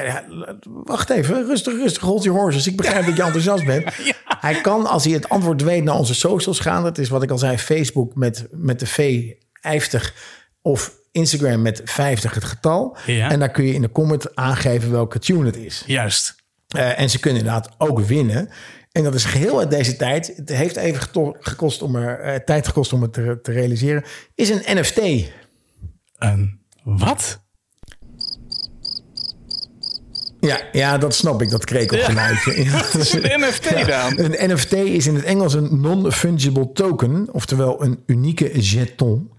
[0.64, 2.68] wacht even, rustig, rustig, hold your horses.
[2.68, 3.86] Ik begrijp dat je enthousiast bent.
[4.26, 6.84] Hij kan, als hij het antwoord weet, naar onze socials gaan.
[6.84, 9.24] Dat is wat ik al zei, Facebook met, met de V
[9.62, 10.14] 50
[10.62, 12.98] of Instagram met 50 het getal.
[13.06, 13.30] Ja.
[13.32, 15.84] En daar kun je in de comment aangeven welke tune het is.
[15.86, 16.36] Juist.
[16.70, 18.50] Eh, en ze kunnen inderdaad ook winnen.
[18.92, 20.34] En dat is geheel uit deze tijd.
[20.36, 21.02] Het heeft even
[21.40, 24.04] gekost om er, eh, tijd gekost om het te, te realiseren.
[24.36, 25.00] Is een NFT.
[26.18, 27.42] Een wat?
[30.40, 32.64] Ja, ja, dat snap ik, dat krekelgeluidje.
[32.64, 32.72] Ja.
[32.92, 34.20] Dat is een NFT dan.
[34.20, 39.32] Een NFT is in het Engels een non-fungible token, oftewel een unieke jeton.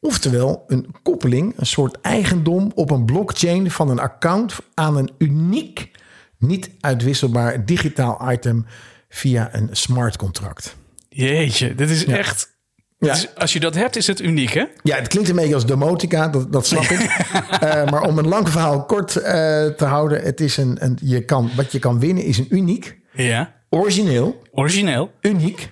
[0.00, 5.90] Oftewel een koppeling, een soort eigendom op een blockchain van een account aan een uniek,
[6.38, 8.66] niet uitwisselbaar digitaal item
[9.08, 10.76] via een smart contract.
[11.08, 12.56] Jeetje, dit is echt...
[12.98, 13.12] Ja.
[13.12, 14.64] is- als je dat hebt, is het uniek, hè?
[14.82, 17.00] Ja, het klinkt een beetje als domotica, dat, dat snap ik.
[17.60, 19.32] Eh, maar om een lang verhaal kort eh,
[19.66, 22.98] te houden, het is een, een, je kan, wat je kan winnen is een uniek,
[23.12, 23.54] Ja.
[23.70, 25.10] origineel, Origineel.
[25.20, 25.70] uniek,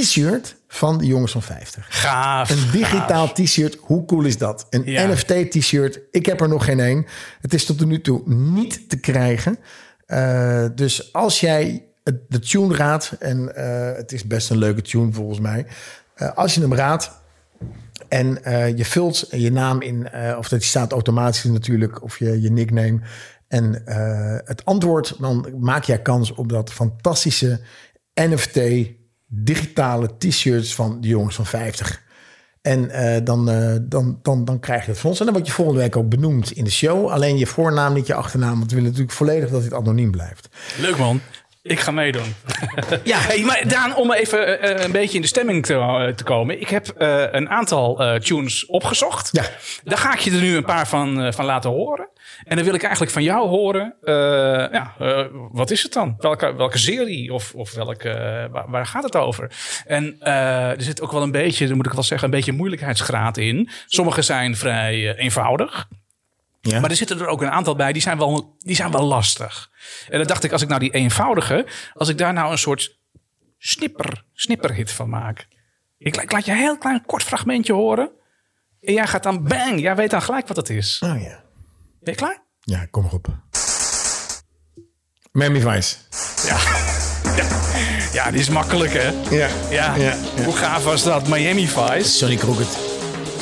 [0.00, 1.86] t-shirt van de jongens van 50.
[1.88, 2.50] Gaaf.
[2.50, 4.66] Een digitaal t-shirt, hoe cool is dat?
[4.70, 5.06] Een Ja.
[5.06, 7.06] NFT-t-shirt, ik heb er nog geen één.
[7.40, 9.58] Het is tot nu toe niet te krijgen.
[10.06, 11.84] Eh, dus als jij
[12.28, 15.66] de tune raadt, en eh, het is best een leuke tune volgens mij.
[16.14, 17.10] Eh, als je hem raadt
[18.08, 18.38] en
[18.76, 23.00] je vult je naam in, of dat staat automatisch natuurlijk, of je, je nickname.
[23.48, 23.82] En
[24.44, 27.60] het antwoord, dan maak jij kans op dat fantastische
[28.14, 28.58] NFT
[29.34, 32.02] digitale t-shirts van de jongens van 50.
[32.62, 35.18] En eh, dan, eh, dan, dan, dan krijg je het van ons.
[35.18, 37.08] En dan word je volgende week ook benoemd in de show.
[37.08, 38.58] Alleen je voornaam, niet je achternaam.
[38.58, 40.48] Want we willen natuurlijk volledig dat dit anoniem blijft.
[40.80, 41.20] Leuk man.
[41.66, 42.34] Ik ga meedoen.
[43.04, 46.24] ja, hey, maar Daan, om even eh, een beetje in de stemming te, eh, te
[46.24, 46.60] komen.
[46.60, 49.28] Ik heb eh, een aantal eh, tunes opgezocht.
[49.32, 49.42] Ja.
[49.84, 52.08] Daar ga ik je er nu een paar van, eh, van laten horen.
[52.44, 53.94] En dan wil ik eigenlijk van jou horen.
[54.02, 54.14] eh,
[54.72, 56.14] ja, eh, wat is het dan?
[56.18, 59.50] Welke, welke serie of, of welke, eh, waar, waar gaat het over?
[59.86, 62.52] En eh, er zit ook wel een beetje, dan moet ik wel zeggen, een beetje
[62.52, 63.68] moeilijkheidsgraad in.
[63.86, 65.88] Sommige zijn vrij eh, eenvoudig.
[66.70, 66.80] Ja.
[66.80, 69.70] Maar er zitten er ook een aantal bij, die zijn wel, die zijn wel lastig.
[70.08, 72.98] En dan dacht ik, als ik nou die eenvoudige, als ik daar nou een soort
[73.58, 75.46] snipper, snipperhit van maak.
[75.98, 78.10] Ik, la- ik laat je een heel klein kort fragmentje horen.
[78.80, 81.00] En jij gaat dan bang, jij weet dan gelijk wat het is.
[81.04, 81.42] Oh ja.
[82.00, 82.42] Ben je klaar?
[82.60, 83.26] Ja, kom maar op.
[85.32, 85.96] Miami Vice.
[86.46, 86.58] Ja.
[87.36, 87.62] ja.
[88.12, 89.08] Ja, die is makkelijk hè?
[89.36, 89.48] Ja.
[89.70, 89.94] Ja.
[89.94, 90.16] Ja, ja.
[90.44, 91.28] Hoe gaaf was dat?
[91.28, 92.08] Miami Vice.
[92.08, 92.83] Sonny Crockett.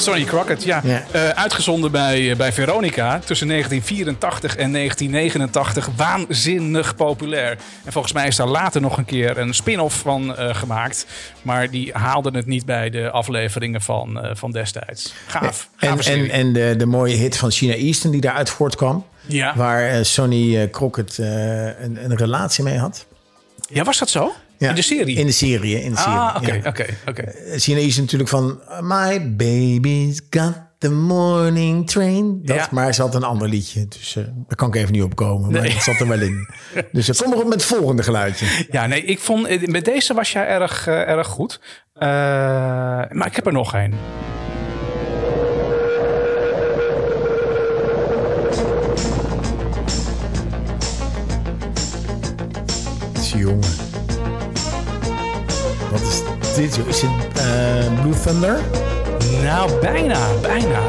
[0.02, 0.80] Sonny Crockett, ja.
[0.84, 1.04] Ja.
[1.10, 5.88] Eh, uitgezonden bij, eh, bij Veronica tussen 1984 en 1989.
[5.96, 7.58] Waanzinnig populair.
[7.84, 11.06] En volgens mij is daar later nog een keer een spin-off van eh, gemaakt.
[11.42, 15.14] Maar die haalden het niet bij de afleveringen van, van destijds.
[15.26, 15.68] Gaaf.
[15.78, 19.06] En, en, en de, de mooie hit van China Easton die daaruit voortkwam.
[19.26, 19.56] Ja.
[19.56, 23.06] Waar Sonny Crockett een, een relatie mee had.
[23.68, 24.32] ja, was dat zo?
[24.62, 25.16] Ja, In de serie?
[25.16, 26.18] In de serie, in de serie.
[26.18, 27.32] ah, oké, oké, oké.
[27.58, 28.60] China Easton natuurlijk van...
[28.80, 32.40] My baby's got the morning train.
[32.44, 32.68] Dat, Ja.
[32.70, 33.86] Maar ze had een ander liedje.
[33.88, 35.50] Dus eh, daar kan ik even niet opkomen.
[35.52, 35.70] Maar Nee.
[35.72, 36.48] het zat er wel in.
[36.92, 38.46] Dus ik kom nog op met het volgende geluidje.
[38.70, 41.60] Ja, nee, ik vond, eh, met deze was jij erg, eh, erg goed.
[41.94, 42.08] Eh,
[43.10, 43.94] maar ik heb er nog één.
[53.36, 53.91] Jongen.
[55.92, 56.22] Wat is
[56.54, 56.76] dit?
[56.76, 56.88] joh?
[56.88, 58.60] Is het eh, Blue Thunder?
[59.42, 60.80] Nou, bijna, bijna.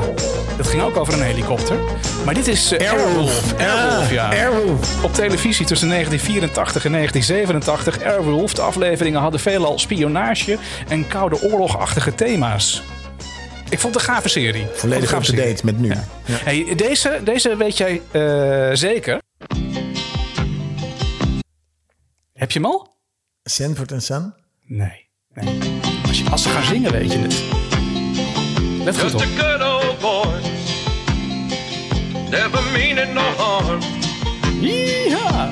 [0.58, 1.78] Het ging ook over een helikopter.
[2.26, 3.54] Maar dit is eh, Airwolf.
[3.60, 4.30] Airwolf, ja.
[4.30, 5.04] Airwolf.
[5.04, 8.04] Op televisie tussen 1984 en 1987.
[8.04, 8.54] Airwolf.
[8.54, 12.84] De afleveringen hadden veelal spionage en koude oorlogachtige thema's.
[13.70, 14.68] Ik vond het een gave serie.
[14.74, 15.88] Volledig up-to-date met nu.
[15.88, 16.04] Ja.
[16.26, 19.22] Hey, deze, deze weet jij eh, zeker.
[22.34, 22.96] Heb je hem al?
[23.44, 24.34] Sanford Son?
[24.76, 25.10] Nee.
[25.34, 25.60] nee.
[26.08, 27.44] Als, je, als ze gaan zingen, weet je het.
[28.84, 29.22] Let goed Just op.
[29.22, 30.40] a good old boy.
[32.30, 33.80] Never meaning no harm.
[34.62, 35.50] Ja.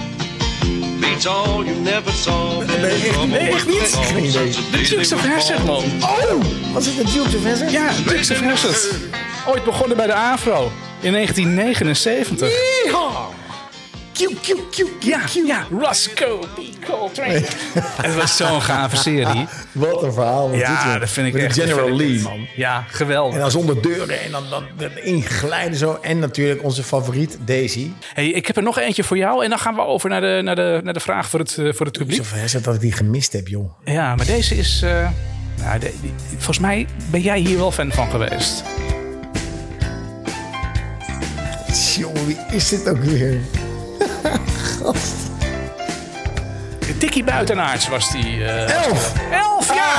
[1.00, 2.66] Beats all you never saw.
[3.28, 3.98] Nee, echt niet?
[4.02, 4.52] Geen idee.
[4.52, 5.84] De Dukes of Hazzard, man.
[6.02, 7.72] Oh, was het de Dukes of Hazzard?
[7.72, 8.96] Ja, Dukes of Hazzard.
[9.48, 12.50] Ooit begonnen bij de AVRO in 1979.
[12.50, 13.41] Q, Q, Q, Q,
[15.00, 15.46] Ja, Q.
[15.46, 15.66] ja.
[15.80, 16.86] Roscoe P.
[16.86, 17.42] Coltrane.
[18.02, 19.46] Het was zo'n gave serie.
[19.72, 20.54] Wat een verhaal.
[20.54, 21.56] Ja, dat vind ik Met echt.
[21.56, 22.48] de General Lee, echt- man.
[22.56, 23.40] Ja, En geweldig.
[23.40, 24.64] dan zonder deuren en dan, dan
[24.96, 25.98] erin glijden zo.
[26.02, 27.92] En natuurlijk onze favoriet, Daisy.
[28.14, 29.44] Hey, ik heb er nog eentje voor jou.
[29.44, 31.74] En dan gaan we over naar de, naar de, naar de vraag voor het, eh,
[31.74, 32.20] voor het publiek.
[32.20, 33.72] Of Hazzard dat ik die gemist heb, joh.
[33.86, 34.82] Ja, maar deze is...
[34.84, 35.10] eh,
[35.60, 38.64] nou, de- die- volgens mij ben jij hier wel fan van geweest.
[41.98, 43.40] Jongen, wie is dit ook weer?
[47.00, 48.44] Tikkie Buitenaards was die.
[48.44, 49.14] eh, Elf!
[49.32, 49.92] elf, ja!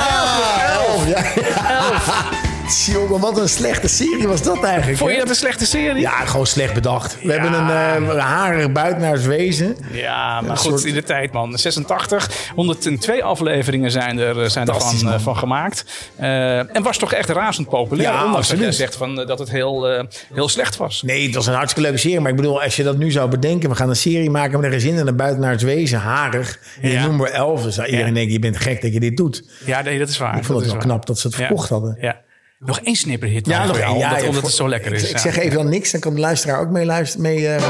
[0.75, 1.07] elf.
[1.07, 1.43] Elf, ja.
[1.69, 2.42] ja.
[2.67, 4.97] Jongen, wat een slechte serie was dat eigenlijk.
[4.97, 6.01] Vond je dat een slechte serie?
[6.01, 7.17] Ja, gewoon slecht bedacht.
[7.21, 7.39] We Ja.
[7.41, 9.77] hebben een uh, harig buitenaars wezen.
[9.91, 11.57] Ja, maar Een goed, soort- in de tijd, man.
[11.57, 15.85] 86, 102 afleveringen zijn er, eh, zijn er van, eh, van gemaakt.
[16.17, 18.09] En was toch echt razend populair.
[18.09, 18.75] Ja, ondanks dat jij absoluut.
[18.75, 21.01] zegt van, dat het heel, heel slecht was.
[21.01, 22.19] Nee, het was een hartstikke leuke serie.
[22.19, 23.69] Maar ik bedoel, als je dat nu zou bedenken...
[23.69, 26.59] we gaan een serie maken met een gezin en een buitenaars wezen, harig.
[26.81, 27.05] En je Ja.
[27.05, 27.63] noemt maar elf.
[27.63, 28.13] Dus zou iedereen Ja.
[28.13, 29.43] denken, je bent gek dat je dit doet.
[29.65, 30.37] Ja, nee, dat is waar.
[30.37, 30.85] Ik vond het wel waar.
[30.85, 31.97] knap dat ze het verkocht hadden.
[32.01, 32.21] Ja.
[32.65, 33.85] Nog één snipperhit Ja, nog één.
[33.85, 35.03] Ja, omdat, ja, omdat voor- het zo lekker is.
[35.03, 35.17] Ik ja.
[35.17, 37.21] zeg even dan niks, dan kan de luisteraar ook mee luisteren.
[37.25, 37.63] Mee, eh,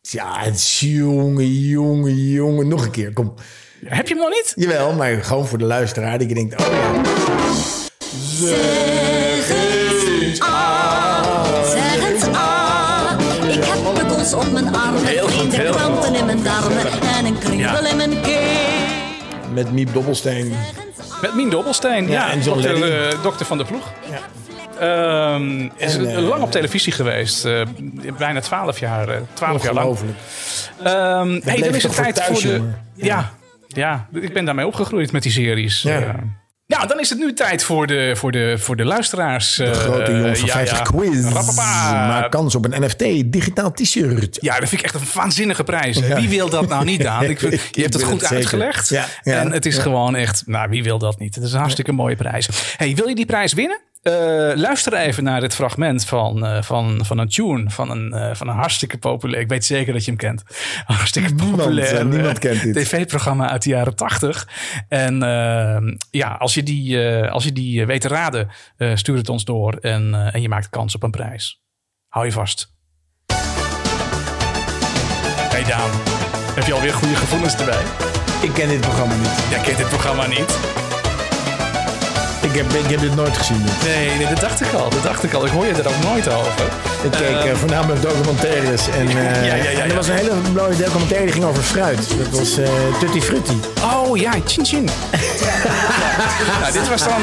[0.00, 2.68] ja, het is jongen, jongen, jongen.
[2.68, 3.34] Nog een keer, kom.
[3.84, 4.52] Heb je hem nog niet?
[4.56, 7.00] Jawel, maar gewoon voor de luisteraar die denkt, oh ja.
[11.70, 16.24] Zeg eens ah, ik heb bukkels op mijn armen, Heel goed, vrienden, heel krampen in
[16.24, 16.86] mijn darmen
[17.16, 18.61] en een kriebel in mijn keel.
[19.52, 20.52] Met Miep Dobbelsteen.
[21.20, 22.30] Met Mien Dobbelsteen, ja.
[22.30, 23.92] en John dokter, eh, dokter van de ploeg.
[24.78, 27.44] Ehm, is En, eh, lang op televisie geweest.
[27.44, 27.62] eh,
[28.18, 29.98] bijna 12 jaar, 12 jaar lang.
[30.82, 32.56] Ehm hey, dan is het voor tijd thuis, voor de.
[32.56, 32.78] jongen.
[32.94, 33.32] Ja,
[33.68, 35.82] ja, ik ben daarmee opgegroeid met die series.
[35.82, 36.14] Ja.
[36.80, 36.86] Ja.
[36.86, 39.54] dan is het nu tijd voor de, voor de, voor de luisteraars.
[39.54, 41.24] De grote jongens van 50 quiz.
[41.32, 42.06] Rappapa.
[42.08, 44.38] Maak kans op een NFT digitaal t-shirt.
[44.40, 45.98] Ja, dat vind ik echt een waanzinnige prijs.
[46.00, 47.24] Wie wil dat nou niet aan?
[47.24, 48.88] Ik, vind- Ik je hebt het goed het uitgelegd.
[48.88, 51.34] Ja, en het is gewoon echt, nou wie wil dat niet?
[51.34, 52.48] Het is een hartstikke mooie prijs.
[52.76, 53.80] Hey, wil je die prijs winnen?
[54.02, 54.12] Eh,
[54.54, 58.48] luister even naar dit fragment van, eh, van, van een tune van een, eh, van
[58.48, 59.42] een hartstikke populair.
[59.42, 60.42] Ik weet zeker dat je hem kent.
[60.86, 62.74] Hartstikke Niemand, populair niemand kent dit.
[62.74, 64.48] tv-programma uit de jaren tachtig.
[64.88, 68.48] En eh, ja, als je die, als je die weet te raden,
[68.94, 71.62] stuur het ons door en, en je maakt kans op een prijs.
[72.08, 72.72] Hou je vast.
[75.52, 75.90] Hey Daan,
[76.54, 77.82] heb je alweer goede gevoelens erbij?
[78.42, 79.46] Ik ken dit programma niet.
[79.50, 80.81] Jij kent dit programma niet.
[82.42, 83.62] Ik heb, ik heb dit nooit gezien.
[83.64, 83.82] dit.
[83.84, 84.90] Nee, nee, dat dacht ik al.
[84.90, 85.44] Dat dacht ik al.
[85.46, 86.66] Ik hoor je er ook nooit over.
[87.02, 88.82] Ik keek eh, voornamelijk documentaires.
[88.98, 89.78] En, eh, Ja, ja, ja, ja.
[89.82, 92.08] en er was een hele mooie documentaire die ging over fruit.
[92.18, 92.68] Dat was eh
[93.00, 93.60] Tutti Frutti.
[93.82, 94.84] Oh ja, chin chin.
[96.60, 97.22] nou, dit was dan...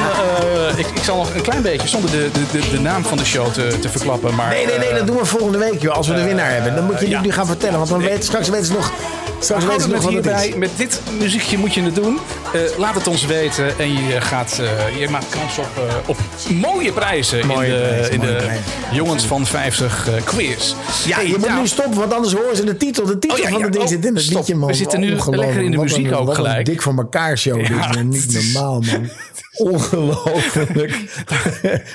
[0.72, 3.18] eh, ik, ik zal nog een klein beetje, zonder de, de, de, de naam van
[3.18, 4.36] de show te, te verklappen.
[4.36, 5.96] Maar, Nee, nee, nee, eh, dat doen we volgende week, joh.
[5.96, 6.76] Als we de winnaar hebben.
[6.76, 7.22] Dan moet je ja.
[7.22, 7.78] nu gaan vertellen.
[7.78, 8.92] Want dan weet, straks weten ze nog,
[9.40, 10.48] straks we weten ze nog wat het hierbij.
[10.48, 10.56] is.
[10.56, 12.20] Met dit muziekje moet je het doen.
[12.54, 13.80] Eh, laat het ons weten.
[13.80, 16.18] En je, gaat, eh, je maakt kans op, eh, op
[16.50, 18.64] mooie prijzen Mooie in de, prijzen, in de prijzen.
[18.92, 20.74] Jongens van 50 eh, quiz.
[21.06, 23.06] Ja, Hey, je moet nu stoppen, want anders horen ze de titel.
[23.06, 24.38] De titel Oh, ja, van ja, het ding oh, zit in het stop.
[24.38, 24.68] liedje, man.
[24.70, 26.66] We zitten nu lekker in de muziek een- ook gelijk.
[26.82, 27.58] Voor elkaar show.
[27.58, 28.02] dit, Ja.
[28.02, 29.10] Niet het is- normaal, man.
[29.58, 31.00] Ongelooflijk.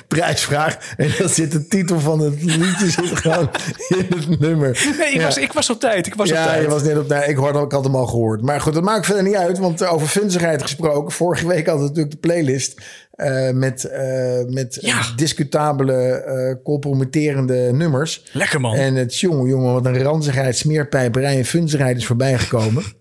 [0.08, 0.94] Prijsvraag.
[0.96, 3.50] En dan zit de titel van het liedje zit gewoon
[3.88, 4.94] in het nummer.
[4.98, 5.22] Nee, ik, Ja.
[5.24, 6.06] was, ik was op tijd.
[6.06, 6.62] Ik was op Ja, tijd.
[6.62, 7.28] je was net op tijd.
[7.28, 8.42] Ik hoorde, ik had hem al gehoord.
[8.42, 9.58] Maar goed, dat maakt verder niet uit.
[9.58, 11.12] Want over funzigheid gesproken.
[11.12, 12.80] Vorige week hadden we natuurlijk de playlist.
[13.14, 15.00] eh, met eh, met Ja.
[15.16, 18.22] discutabele, eh compromitterende nummers.
[18.32, 18.74] Lekker, man.
[18.74, 22.82] En het jongen, jongen, wat een ranzigheid, smeerpijperij en funzigheid is voorbijgekomen.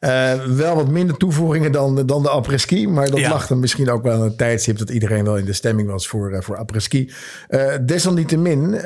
[0.00, 2.88] Eh, wel wat minder toevoegingen dan, dan de après-ski.
[2.88, 3.28] Maar dat Ja.
[3.28, 6.08] lag dan misschien ook wel aan het tijdstip dat iedereen wel in de stemming was
[6.08, 7.10] voor, eh, voor après-ski.
[7.48, 8.80] Eh, desalniettemin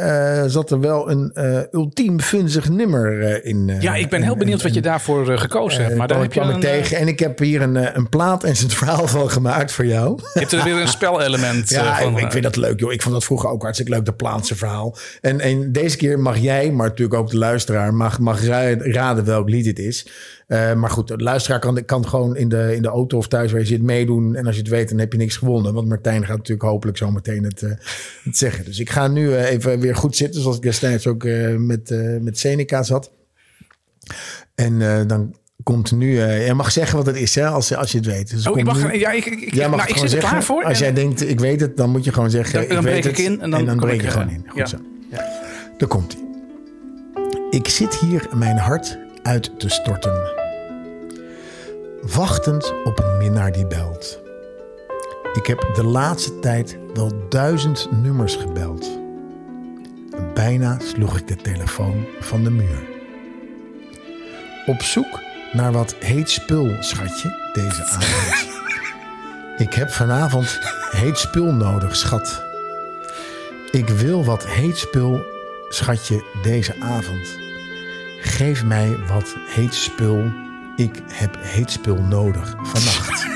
[0.46, 1.32] zat er wel een
[1.72, 3.76] ultiem funzig nummer in.
[3.80, 5.96] Ja, ik ben heel en- benieuwd en- wat je daarvoor gekozen hebt.
[5.96, 6.96] Maar daar heb je, kwam ik een, tegen.
[6.96, 10.18] En ik heb hier een, een plaat en zijn verhaal van gemaakt voor jou.
[10.34, 12.16] je hebt er weer een spelelement Ja, van.
[12.18, 12.92] ik, ik vind dat leuk, joh.
[12.92, 14.96] Ik vond dat vroeger ook hartstikke leuk, de Plaatse verhaal.
[15.20, 19.24] En, en deze keer mag jij, maar natuurlijk ook de luisteraar, mag, mag ra- raden
[19.24, 20.06] welk lied het is.
[20.54, 23.50] Eh, maar goed, de luisteraar kan, kan gewoon in de, in de auto of thuis
[23.50, 24.34] waar je zit meedoen.
[24.34, 25.74] En als je het weet, dan heb je niks gewonnen.
[25.74, 27.70] Want Martijn gaat natuurlijk hopelijk zo meteen het, eh,
[28.24, 28.64] het zeggen.
[28.64, 31.24] Dus ik ga nu eh, even weer goed zitten, zoals ik destijds ook
[31.58, 33.10] met, met Seneca zat.
[34.54, 36.20] En dan komt nu...
[36.20, 38.30] je mag zeggen wat het is, hè, als, als je het weet.
[38.30, 40.18] Dus Oh, ik mag, nu- ja, ik, ik, ik, Jij mag nou, ik zit er
[40.18, 40.64] klaar voor.
[40.64, 42.94] Als jij denkt, ik weet het, dan moet je gewoon zeggen, Dan- dan ik breek
[42.94, 43.26] weet ik het.
[43.32, 44.44] in en dan kom breek ik, je gewoon in.
[44.48, 44.66] Goed ja.
[44.66, 44.76] zo.
[45.78, 46.22] Daar komt hij.
[47.50, 50.42] Ik zit hier mijn hart uit te storten.
[52.12, 54.20] Wachtend op een minnaar die belt.
[55.32, 58.98] Ik heb de laatste tijd wel duizend nummers gebeld.
[60.34, 62.82] Bijna sloeg ik de telefoon van de muur.
[64.66, 65.20] Op zoek
[65.52, 68.48] naar wat heet spul, schatje, deze avond.
[69.56, 70.58] Ik heb vanavond
[70.90, 72.42] heet spul nodig, schat.
[73.70, 75.22] Ik wil wat heet spul,
[75.68, 77.38] schatje, deze avond.
[78.20, 80.32] Geef mij wat heet spul.
[80.76, 83.26] Ik heb heet spul nodig vannacht.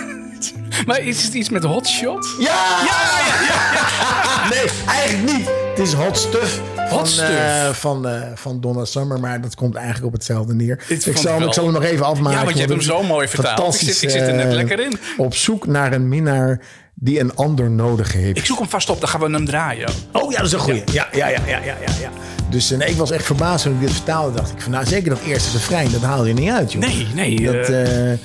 [0.86, 2.34] Maar is het iets met hotshot?
[2.38, 2.46] Ja!
[2.86, 3.00] Ja,
[3.40, 5.46] ja, Nee, eigenlijk niet.
[5.46, 6.60] Het is hot stuff.
[6.76, 7.28] Hot van, stuff.
[7.30, 10.84] eh, van, eh, van Donna Summer, maar dat komt eigenlijk op hetzelfde neer.
[10.88, 12.38] Ik zal, ik zal hem nog even afmaken.
[12.38, 13.58] Ja, want je hebt hem zo mooi vertaald.
[13.58, 14.98] Ik fantastisch, zit, ik zit er net eh, lekker in.
[15.16, 16.60] Op zoek naar een minnaar
[16.94, 18.38] die een ander nodig heeft.
[18.38, 19.90] Ik zoek hem vast op, dan gaan we hem draaien.
[20.12, 20.82] Oh ja, dat is een goeie.
[20.92, 22.10] Ja, ja, ja, ja, ja, ja.
[22.50, 24.36] Dus eh, nee, ik was echt verbaasd toen ik dit vertaalde.
[24.36, 26.82] Dacht ik van, nou zeker dat eerste refrein, dat haal je niet uit, joh.
[26.82, 27.40] Nee, nee.
[27.40, 28.18] Dat, eh, eh,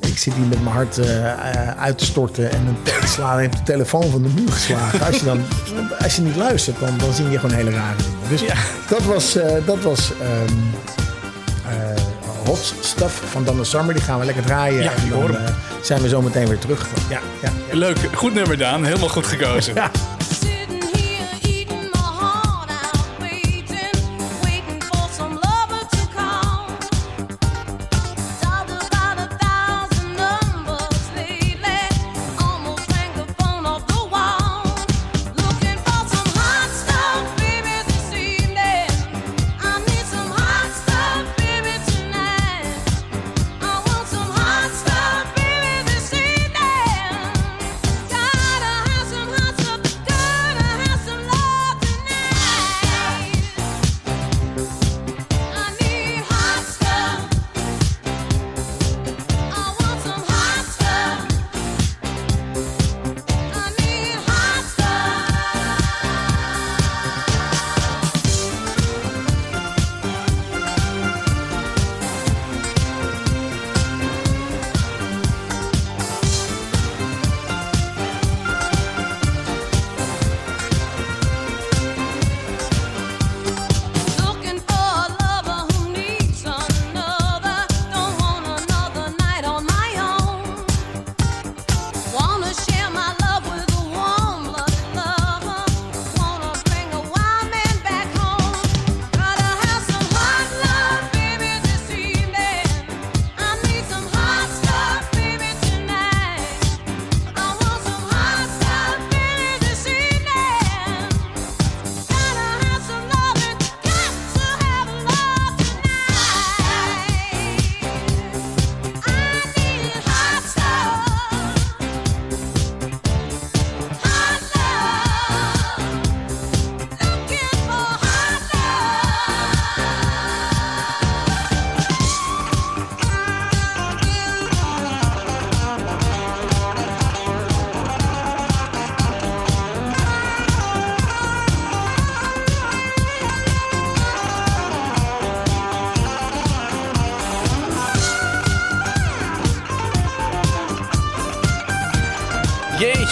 [0.00, 1.00] ik zit hier met mijn hart
[1.78, 5.00] uit te storten en een slaan heeft de telefoon van de muur geslagen.
[5.06, 5.40] Als je, dan,
[6.04, 8.28] als je niet luistert, dan, dan zie je gewoon hele rare dingen.
[8.28, 8.54] Dus Ja.
[8.88, 12.02] dat was, dat was eh,
[12.44, 13.94] Hot Stuff van Donna Summer.
[13.94, 14.82] Die gaan we lekker draaien.
[14.82, 15.36] Ja, en dan
[15.82, 16.86] zijn we zo meteen weer terug.
[17.08, 17.78] Ja, ja, ja.
[17.78, 18.84] leuk, goed nummer Daan.
[18.84, 19.74] Helemaal goed gekozen.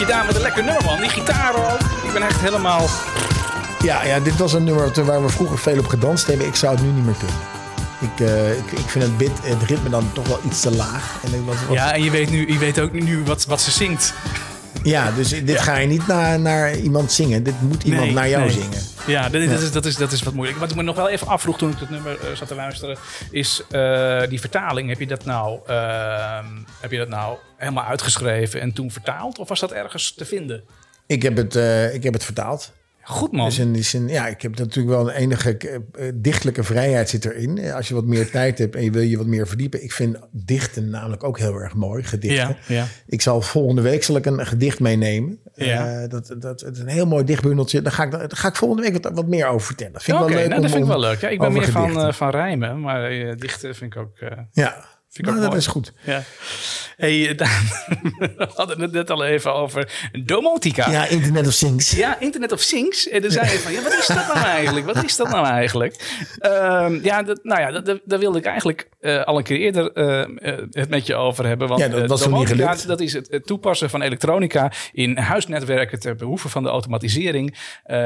[0.07, 1.01] Jeetje, daar met een lekker nummer, man.
[1.01, 1.81] Die gitaar ook.
[2.05, 2.89] Ik ben echt helemaal...
[3.83, 6.47] Ja, ja, dit was een nummer waar we vroeger veel op gedanst hebben.
[6.47, 7.37] Ik zou het nu niet meer kunnen.
[8.01, 11.17] Ik, eh, ik, ik vind het, bit, het ritme dan toch wel iets te laag.
[11.25, 13.61] En ik was, was- Ja, en je weet, nu, je weet ook nu wat, wat
[13.61, 14.13] ze zingt.
[14.83, 17.43] ja, dus dit ga je niet naar, naar iemand zingen.
[17.43, 18.53] Dit moet iemand Nee, naar jou nee.
[18.53, 18.83] zingen.
[19.07, 20.59] Ja, dat, is, dat, is, dat is wat moeilijk.
[20.59, 22.97] Wat ik me nog wel even afvroeg toen ik het nummer eh, zat te luisteren,
[23.31, 24.89] is eh, die vertaling.
[24.89, 26.47] Heb je, dat nou, ehm,
[26.81, 29.39] heb je dat nou helemaal uitgeschreven en toen vertaald?
[29.39, 30.65] Of was dat ergens te vinden?
[31.07, 32.73] Ik heb het, eh, ik heb het vertaald.
[33.05, 33.45] Goed man.
[33.45, 37.09] Dus in die zin, ja, ik heb natuurlijk wel een enige eh, eh, dichtelijke vrijheid
[37.09, 37.59] zit erin.
[37.59, 39.83] Eh, Als je wat meer tijd hebt en je wil je wat meer verdiepen.
[39.83, 42.57] Ik vind dichten namelijk ook heel erg mooi, gedichten.
[42.67, 42.87] Ja, ja.
[43.07, 45.39] Ik zal volgende week zal ik een gedicht meenemen.
[45.55, 46.07] Ja.
[46.07, 47.83] Dat, dat, het is een heel mooi dichtbundeltje.
[47.83, 49.93] Daar ga ik, daar ga ik volgende week wat, wat meer over vertellen.
[49.93, 51.21] Dat vind ik wel leuk nou, dat om- vind ik wel leuk.
[51.21, 54.19] Ja, ik ben meer van, van rijmen, maar dichten vind ik ook...
[54.53, 54.85] Ja,
[55.15, 55.59] vind ik ook nou, dat mooi.
[55.61, 55.93] is goed.
[56.05, 56.23] Ja.
[56.97, 57.63] Hey, eh, Daan,
[58.19, 60.91] we hadden het net al even over domotica.
[60.91, 61.91] Ja, Internet of Things.
[61.91, 63.09] Ja, Internet of Things.
[63.09, 64.87] En dan zei je van, ja, wat is dat nou eigenlijk?
[64.87, 66.23] Wat is dat nou eigenlijk?
[66.39, 69.59] Ehm, ja, dat, nou ja, dat- dat- daar wilde ik eigenlijk eh, al een keer
[69.59, 71.69] eerder eh, het met je over hebben.
[71.69, 72.77] Want Ja, dat was niet domotica.
[72.87, 77.57] Dat is het, het toepassen van elektronica in huisnetwerken ter behoeve van de automatisering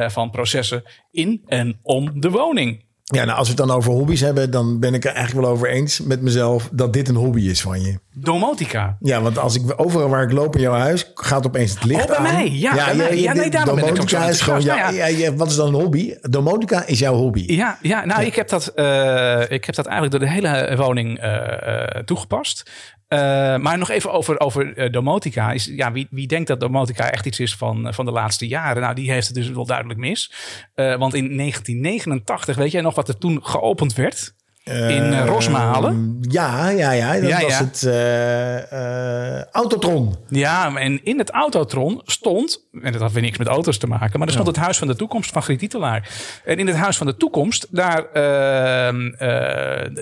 [0.08, 2.86] van processen in en om de woning.
[3.14, 5.54] Ja, nou, als we het dan over hobby's hebben, dan ben ik er eigenlijk wel
[5.54, 7.98] over eens met mezelf dat dit een hobby is van je.
[8.14, 8.96] Domotica.
[9.00, 12.00] Ja, want als ik overal waar ik loop in jouw huis, gaat opeens het licht
[12.00, 12.22] Oh, bij aan.
[12.22, 12.50] mij.
[12.50, 13.20] Ja, bij mij.
[13.20, 15.56] Ja, nee, daarom ben ik ook zo domotica is gewoon, ja, ja, ja, wat is
[15.56, 16.14] dan een hobby?
[16.20, 17.44] Domotica is jouw hobby.
[17.46, 21.18] Ja, ja nou, Ik, heb dat, eh, ik heb dat eigenlijk door de hele woning
[21.18, 22.70] eh, eh, toegepast.
[23.08, 23.18] Eh,
[23.56, 25.52] maar nog even over, over eh, domotica.
[25.52, 28.46] Is, ja, wie, wie denkt dat domotica echt iets is van, eh, van de laatste
[28.46, 28.82] jaren?
[28.82, 30.32] Nou, die heeft het dus wel duidelijk mis.
[30.74, 34.34] Want in 1989, weet jij nog wat er toen geopend werd?
[34.70, 36.18] In eh, Rosmalen?
[36.20, 37.12] Ja, ja, ja.
[37.20, 37.64] Dat Ja, was ja.
[37.64, 40.16] het eh, eh, Autotron.
[40.28, 44.18] Ja, en in het Autotron stond, en dat had weer niks met auto's te maken,
[44.18, 46.08] maar er stond het Huis van de Toekomst van Griet Titelaar.
[46.44, 49.10] En in het Huis van de Toekomst, daar, ehm,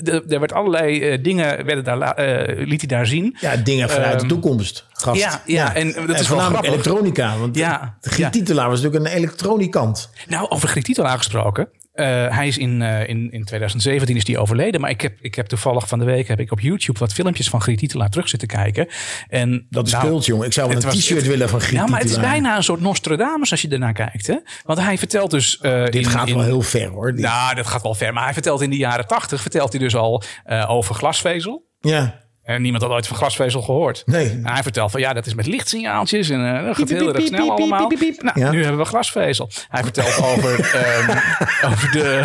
[0.04, 2.14] d- er werd allerlei dingen, werden daar,
[2.56, 3.36] liet hij daar zien.
[3.40, 4.84] Ja, dingen vanuit de Ehm, toekomst.
[4.92, 5.20] Gast.
[5.20, 7.36] ja, ja, en dat is wel voornamelijk elektronica.
[7.38, 10.10] Want Ja, Griet was natuurlijk een elektronikant.
[10.28, 11.68] Nou, over Griet Titelaar gesproken.
[11.96, 14.80] Eh, hij is in, eh, in, in 2017 is die overleden.
[14.80, 17.48] Maar ik heb, ik heb toevallig van de week heb ik op YouTube wat filmpjes
[17.48, 18.88] van Griet Titelaar terug zitten kijken.
[19.28, 20.46] En Dat is nou, speelt, jongen.
[20.46, 22.80] Ik zou wel een t-shirt willen van Griet Ja, maar het is bijna een soort
[22.80, 24.26] Nostradamus als je ernaar kijkt.
[24.26, 24.36] Hè?
[24.64, 25.58] Want hij vertelt dus...
[25.58, 27.12] eh, Dit in- gaat in- wel heel ver, hoor.
[27.12, 28.12] Dit- Nou, dat gaat wel ver.
[28.12, 29.40] Maar hij vertelt in de jaren tachtig...
[29.40, 30.22] vertelt hij dus al
[30.68, 31.64] over glasvezel.
[31.80, 32.24] Ja.
[32.46, 34.02] En niemand had ooit van glasvezel gehoord.
[34.06, 34.30] Nee.
[34.30, 37.26] En hij vertelt van ja, dat is met lichtsignaaltjes en eh, dat gaat heel erg
[37.26, 37.88] snel allemaal.
[37.88, 38.50] Nou, Ja.
[38.50, 39.50] nu hebben we glasvezel.
[39.68, 41.18] Hij vertelt over, ehm,
[41.72, 42.24] over, de,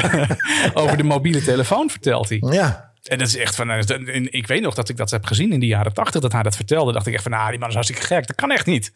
[0.74, 2.44] over de mobiele telefoon, vertelt hij.
[2.50, 2.92] Ja.
[3.04, 5.60] En dat is echt van, eh, ik weet nog dat ik dat heb gezien in
[5.60, 6.92] de jaren tachtig, dat hij dat vertelde.
[6.94, 8.28] dacht ik echt van, nou, die man is hartstikke gek.
[8.28, 8.94] Dat kan echt niet.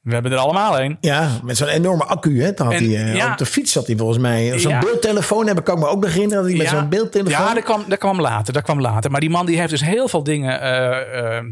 [0.00, 0.96] We hebben er allemaal een.
[1.00, 2.42] Ja, met zo'n enorme accu.
[2.42, 3.32] Hè, dat had En, hij, eh, ja.
[3.32, 4.58] Op de fiets zat hij volgens mij.
[4.58, 4.78] Zo'n Ja.
[4.78, 6.42] beeldtelefoon heb ik kan ik me ook nog herinneren.
[6.42, 7.46] Dat hij met zo'n beeldtelefoon...
[7.46, 8.52] Ja, dat kwam, dat kwam later.
[8.52, 9.10] Dat kwam later.
[9.10, 11.42] Maar die man die heeft dus heel veel dingen eh, eh,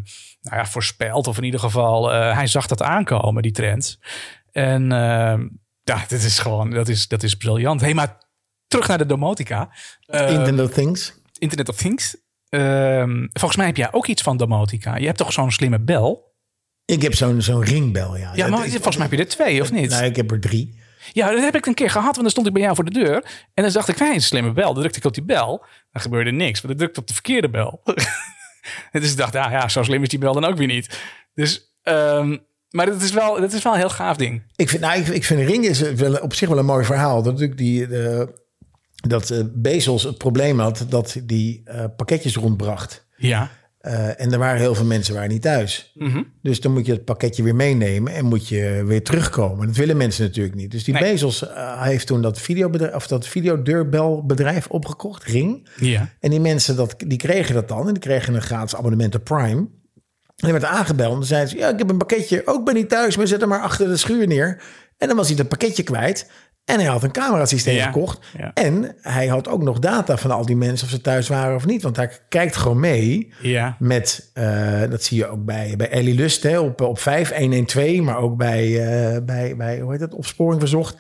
[0.41, 1.27] nou ja, voorspeld.
[1.27, 3.99] Of in ieder geval, hij zag dat aankomen, die trend.
[4.53, 4.89] En
[5.83, 7.81] ja, dit is gewoon, dat is, dat is briljant.
[7.81, 8.19] Hé, maar
[8.69, 9.69] terug naar de domotica.
[10.07, 11.21] Internet of Things.
[11.39, 12.17] Internet of Things.
[12.49, 14.97] Ehm, volgens mij heb jij ook iets van domotica.
[14.97, 16.35] Je hebt toch zo'n slimme bel?
[16.87, 18.33] Ik heb zo'n zo'n ringbel, ja.
[18.35, 19.91] Ja, maar ik- volgens mij heb je er twee, of niet?
[19.91, 20.85] Nou, ik heb er drie.
[21.13, 22.91] Ja, dat heb ik een keer gehad, want dan stond ik bij jou voor de
[23.05, 23.15] deur.
[23.55, 24.73] En dan dacht ik, wij een slimme bel.
[24.73, 25.65] Dan drukte ik op die bel.
[25.93, 27.81] Dan gebeurde niks, want ik drukte op de verkeerde bel.
[28.93, 31.01] en dus ik dacht, ja, ja, zo slim is die bel dan ook weer niet.
[31.35, 32.37] Dus, ehm,
[32.71, 34.43] maar dat is, wel, dat is wel een heel gaaf ding.
[34.57, 37.23] Ik vind, nou, ik, ik vind ring is wel, op zich wel een mooi verhaal.
[37.23, 37.87] Dat natuurlijk die...
[37.87, 38.45] de-
[38.97, 43.07] dat eh, Bezos het probleem had dat die eh, pakketjes rondbracht.
[43.17, 43.51] Ja.
[43.87, 45.93] Eh, en er waren heel veel mensen waren niet thuis.
[45.95, 46.23] Mhm.
[46.43, 49.67] Dus dan moet je het pakketje weer meenemen en moet je weer terugkomen.
[49.67, 50.71] Dat willen mensen natuurlijk niet.
[50.71, 51.03] Dus die Nee.
[51.03, 55.69] Bezos eh, heeft toen dat, videobedrijf, of dat videodeurbelbedrijf opgekocht, Ring.
[55.77, 56.09] Ja.
[56.21, 57.87] En die mensen dat, die kregen dat dan.
[57.87, 59.57] En die kregen een gratis abonnement op Prime.
[59.57, 59.69] En
[60.37, 61.13] die werd aangebeld.
[61.13, 62.43] En dan zeiden ze, ja, ik heb een pakketje.
[62.45, 64.63] Ook ben niet thuis, maar zet hem maar achter de schuur neer.
[64.97, 66.31] En dan was hij dat pakketje kwijt.
[66.67, 68.19] En hij had een camerasysteem gekocht.
[68.39, 68.51] ja.
[68.55, 71.67] En hij had ook nog data van al die mensen of ze thuis waren of
[71.67, 71.83] niet.
[71.83, 73.77] Want hij kijkt gewoon mee Ja.
[73.79, 78.17] met, eh, dat zie je ook bij, bij Ellie Lust hè, op, op 5112, maar
[78.19, 80.97] ook bij, eh, bij, bij, hoe heet dat, opsporing verzocht.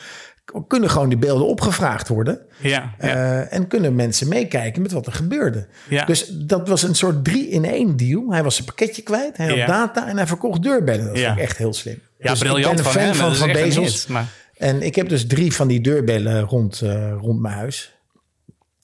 [0.68, 2.40] Kunnen gewoon die beelden opgevraagd worden.
[2.58, 2.94] Ja.
[3.00, 3.06] ja.
[3.08, 5.66] Eh, en kunnen mensen meekijken met wat er gebeurde.
[5.88, 6.04] Ja.
[6.04, 8.24] Dus dat was een soort drie in één deal.
[8.30, 11.06] Hij was zijn pakketje kwijt, hij had data en hij verkocht deurbellen.
[11.06, 12.00] Dat ik echt heel slim.
[12.18, 13.14] ja, Dus briljant ik ben een van fan hem.
[13.14, 14.06] van, is van een Bezos.
[14.56, 17.95] En ik heb dus drie van die deurbellen rond, eh, rond mijn huis.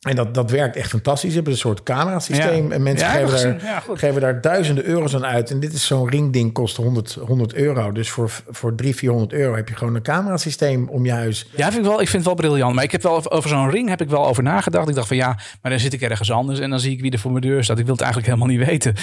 [0.02, 1.28] En dat, dat werkt echt fantastisch.
[1.28, 2.68] Ze hebben een soort camerasysteem.
[2.68, 2.74] Ja.
[2.74, 3.64] En mensen Ja, geven, daar.
[3.64, 5.50] Ja, geven daar duizenden euro's aan uit.
[5.50, 7.92] En dit is zo'n ringding, kost 100, 100 euro.
[7.92, 11.50] Dus voor, voor 300, 400 euro heb je gewoon een camerasysteem om je huis.
[11.56, 12.74] Ja, vind ik, wel, ik vind het wel briljant.
[12.74, 14.88] Maar ik heb wel over- zo'n ring heb ik wel over nagedacht.
[14.88, 17.10] Ik dacht van ja, maar dan zit ik ergens anders en dan zie ik wie
[17.12, 17.78] er voor mijn deur staat.
[17.78, 18.94] Ik wil het eigenlijk helemaal niet weten.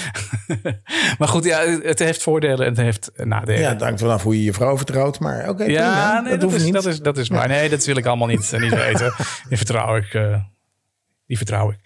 [1.19, 3.61] maar goed, ja, het heeft voordelen en het heeft nadelen.
[3.61, 5.19] Ja, het hangt vanaf hoe je je vrouw vertrouwt.
[5.19, 6.73] Maar oké, Ja, nee, dat, dat, hoeft is, niet.
[6.73, 7.47] dat, is, dat is maar.
[7.47, 9.13] Nee, dat wil ik allemaal niet, eh, niet weten.
[9.49, 10.13] Die vertrouw ik.
[10.13, 10.35] eh,
[11.29, 11.77] die vertrouw ik.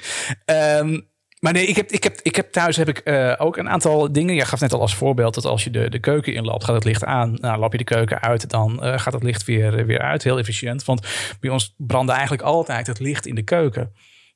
[0.46, 1.00] Ehm,
[1.39, 4.12] maar nee, ik heb, ik heb, ik heb thuis heb ik eh, ook een aantal
[4.12, 4.36] dingen.
[4.36, 6.84] Je gaf net al als voorbeeld dat als je de, de keuken inloopt, gaat het
[6.84, 7.34] licht aan.
[7.34, 10.24] Nou, loop je de keuken uit, dan eh, gaat het licht weer, weer uit.
[10.24, 10.86] Heel efficiënt.
[10.86, 11.08] Want
[11.39, 13.91] bij ons brandde eigenlijk altijd het licht in de keuken.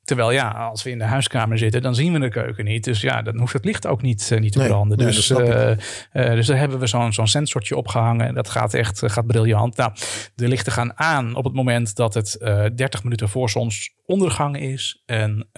[0.08, 2.84] Terwijl ja, als we in de huiskamer zitten, dan zien we de keuken niet.
[2.84, 4.98] Dus ja, dan hoeft het licht ook niet, eh, niet te branden.
[4.98, 5.78] nee, dus, eh, eh,
[6.10, 8.26] dus daar hebben we zo'n zo'n sensortje opgehangen.
[8.26, 9.76] En dat gaat echt gaat briljant.
[9.76, 9.92] Nou,
[10.34, 15.02] de lichten gaan aan op het moment dat het eh 30 minuten voor zonsondergang is.
[15.06, 15.48] En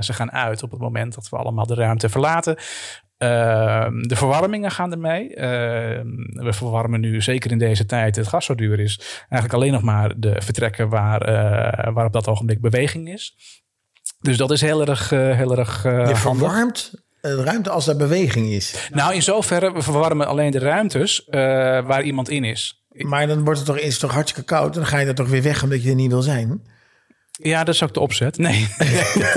[0.00, 2.56] ze gaan uit op het moment dat we allemaal de ruimte verlaten.
[3.18, 5.34] Ehm, de verwarmingen gaan ermee.
[5.34, 6.06] Ehm,
[6.44, 9.82] we verwarmen nu, zeker in deze tijd, het gas zo duur is, eigenlijk alleen nog
[9.82, 11.20] maar de vertrekken waar,
[11.92, 13.36] waar op dat ogenblik beweging is.
[14.24, 17.96] Dus dat is heel erg, eh, heel erg eh, Je verwarmt de ruimte als er
[17.96, 18.88] beweging is.
[18.92, 21.40] Nou, in zoverre, we verwarmen alleen de ruimtes eh,
[21.86, 22.84] waar iemand in is.
[22.90, 24.74] Maar dan wordt het toch, is het toch hartstikke koud.
[24.74, 26.62] En dan ga je er toch weer weg omdat je er niet wil zijn.
[27.30, 28.38] Ja, dat is ook de opzet.
[28.38, 28.68] Nee,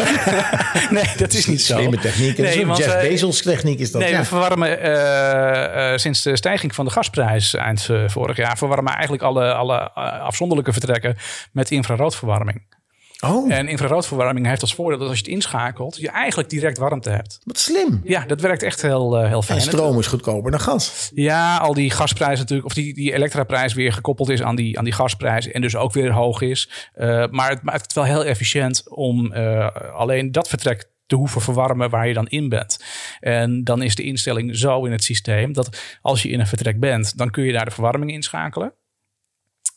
[0.89, 1.77] nee dat is niet zo.
[1.77, 2.38] Slimme techniek.
[2.38, 4.01] Nee, want, Jeff eh, Bezos techniek is dat.
[4.01, 4.19] Nee, ja.
[4.19, 8.57] we verwarmen eh, eh, sinds de stijging van de gasprijs eind eh, vorig jaar...
[8.57, 11.15] verwarmen eigenlijk alle, alle eh, afzonderlijke vertrekken
[11.51, 12.76] met infraroodverwarming.
[13.24, 15.97] Oh, En infraroodverwarming heeft als voordeel dat als je het inschakelt...
[15.97, 17.39] je eigenlijk direct warmte hebt.
[17.43, 18.01] wat slim.
[18.03, 19.59] Ja, dat werkt echt heel, eh, heel fijn.
[19.59, 21.11] En stroom is goedkoper dan gas.
[21.13, 24.84] Ja, al die gasprijs natuurlijk, of die, die elektraprijs weer gekoppeld is aan die, aan
[24.84, 26.89] die gasprijs en dus ook weer hoog is.
[26.93, 31.41] Eh, maar het maakt het wel heel efficiënt om eh, alleen dat vertrek te hoeven
[31.41, 32.84] verwarmen waar je dan in bent.
[33.20, 36.80] En dan is de instelling zo in het systeem dat als je in een vertrek
[36.80, 38.74] bent, dan kun je daar de verwarming inschakelen.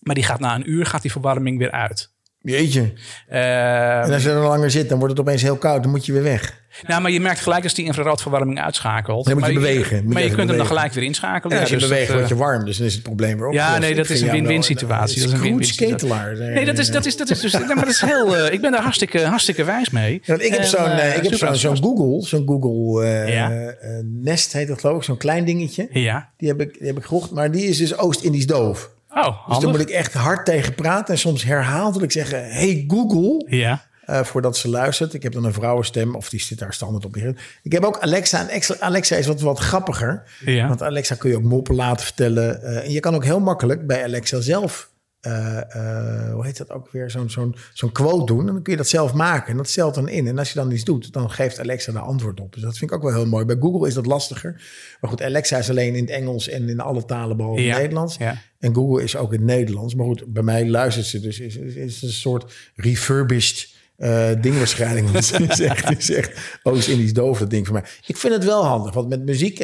[0.00, 2.12] Maar die gaat na een uur gaat die verwarming weer uit.
[2.42, 2.92] Jeetje.
[3.28, 5.82] Eh, En als je er langer zit, dan wordt het opeens heel koud.
[5.82, 6.58] Dan moet je weer weg.
[6.86, 9.24] nou, maar je merkt gelijk als die infraroodverwarming uitschakelt.
[9.26, 9.96] Dan moet je maar bewegen.
[9.96, 11.54] Moet je maar je kunt hem dan gelijk weer inschakelen.
[11.56, 12.64] En als je dus beweegt, word eh, je warm.
[12.64, 13.80] Dus dan is het probleem weer Ja, opgelost.
[13.80, 15.18] nee, dat is een win-win situatie.
[15.18, 15.94] Dat is een win-win situatie.
[15.96, 16.36] Ketelaar.
[16.36, 17.52] Nee, dat is, dat is, dat is dus.
[17.52, 18.36] maar dat is heel.
[18.36, 20.12] eh, ik ben daar hartstikke, hartstikke wijs mee.
[20.12, 23.34] Ja, want ik heb En, zo'n eh, eh, ik heb zo'n Google, zo'n Google eh,
[23.34, 23.50] Ja.
[23.50, 25.88] eh, Nest heet dat geloof ik, zo'n klein dingetje.
[25.92, 26.30] Ja.
[26.36, 28.90] Die heb ik, die heb ik gekocht, maar die is dus Oost-Indisch doof.
[29.14, 33.44] Oh, Dus daar moet ik echt hard tegen praten en soms herhaaldelijk zeggen: Hey Google,
[33.56, 33.84] Ja.
[34.04, 35.14] eh, voordat ze luistert.
[35.14, 37.16] Ik heb dan een vrouwenstem, of die zit daar standaard op.
[37.62, 38.40] Ik heb ook Alexa.
[38.40, 40.22] En Ex- Alexa is wat, wat grappiger.
[40.44, 40.68] Ja.
[40.68, 42.62] Want Alexa kun je ook moppen laten vertellen.
[42.62, 44.89] eh, en je kan ook heel makkelijk bij Alexa zelf...
[45.20, 47.10] eh, eh, hoe heet dat ook weer?
[47.10, 48.46] Zo'n zo'n zo'n quote doen.
[48.46, 49.50] En dan kun je dat zelf maken.
[49.50, 50.26] En dat stelt dan in.
[50.26, 52.52] En als je dan iets doet, dan geeft Alexa daar antwoord op.
[52.52, 53.44] Dus dat vind ik ook wel heel mooi.
[53.44, 54.52] Bij Google is dat lastiger.
[55.00, 58.16] Maar goed, Alexa is alleen in het Engels en in alle talen behalve Ja, Nederlands.
[58.16, 58.42] ja.
[58.58, 59.94] En Google is ook in het Nederlands.
[59.94, 61.40] Maar goed, bij mij luistert ze dus.
[61.40, 65.08] Is, is, een soort refurbished eh, ding waarschijnlijk.
[65.08, 67.84] Want ze is echt, is echt Oost-Indisch doof, dat ding voor mij.
[68.06, 68.94] Ik vind het wel handig.
[68.94, 69.56] Want met muziek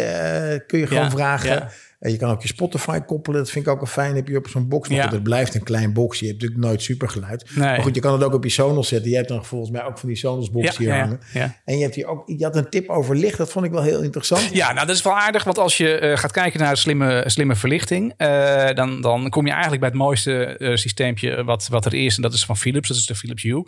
[0.67, 1.51] kun je gewoon Ja, vragen.
[1.51, 1.71] ja.
[2.11, 3.39] Je kan ook je Spotify koppelen.
[3.39, 4.15] Dat vind ik ook wel fijn.
[4.15, 4.89] Heb je op zo'n box.
[4.89, 5.09] Maar Ja.
[5.09, 6.19] het blijft een klein box.
[6.19, 7.51] Je hebt natuurlijk nooit supergeluid.
[7.55, 7.65] Nee.
[7.65, 9.11] Maar goed, je kan het ook op je Sonos zetten.
[9.11, 11.21] Je hebt dan volgens mij ook van die Sonos box Ja, hier ja, hangen.
[11.33, 11.57] Ja.
[11.65, 12.23] En je hebt hier ook...
[12.27, 13.39] Je had een tip over licht.
[13.39, 14.51] Dat vond ik wel heel interessant.
[14.53, 17.55] Ja, nou dat is wel aardig, want als je eh, gaat kijken naar slimme, slimme
[17.55, 21.95] verlichting, eh, dan, dan kom je eigenlijk bij het mooiste eh, systeempje wat, wat er
[21.95, 22.17] is.
[22.17, 23.67] En dat is van Philips, dat is de Philips Hue.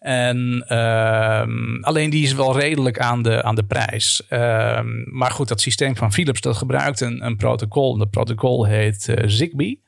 [0.00, 4.22] En ehm, alleen die is wel redelijk aan de, aan de prijs.
[4.28, 7.72] Ehm, maar goed, dat systeem van Philips, dat gebruikt een, een protocol.
[7.74, 9.82] Dat protocol heet eh, Zigbee.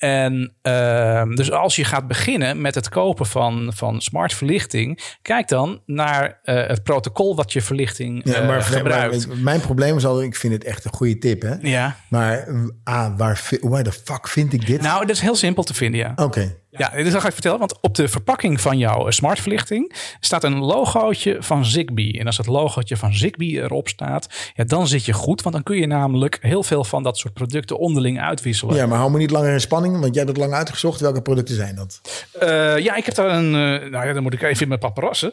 [0.00, 5.48] En ehm, dus als je gaat beginnen met het kopen van, van smart verlichting, kijk
[5.48, 9.26] dan naar eh, het protocol wat je verlichting Ja, eh, maar, gebruikt.
[9.26, 10.22] maar mijn probleem is al...
[10.22, 11.54] Ik vind het echt een goede tip, hè?
[11.60, 11.96] ja.
[12.08, 12.48] Maar
[12.84, 14.82] ah, waar, waar de fuck vind ik dit?
[14.82, 16.12] Nou, dat is heel simpel te vinden, ja.
[16.16, 16.56] Oké.
[16.70, 17.58] Ja, dit ga ik vertellen.
[17.58, 22.18] Want op de verpakking van jouw eh, smartverlichting staat een logootje van Zigbee.
[22.18, 25.42] En als het logootje van Zigbee erop staat, ja, dan zit je goed.
[25.42, 28.76] Want dan kun je namelijk heel veel van dat soort producten onderling uitwisselen.
[28.76, 31.00] Ja, maar hou me niet langer in spanning, want jij hebt het lang uitgezocht.
[31.00, 32.00] Welke producten zijn dat?
[32.38, 33.54] Eh, ja, ik heb daar een.
[33.54, 35.32] eh, nou ja, dan moet ik even in mijn paparazzen.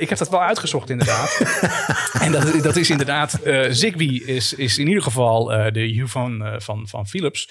[0.00, 1.40] Ik heb dat wel uitgezocht, inderdaad.
[2.24, 3.38] en dat, dat is inderdaad.
[3.70, 7.50] Zigbee is, is in ieder geval de Hue van, van, van Philips.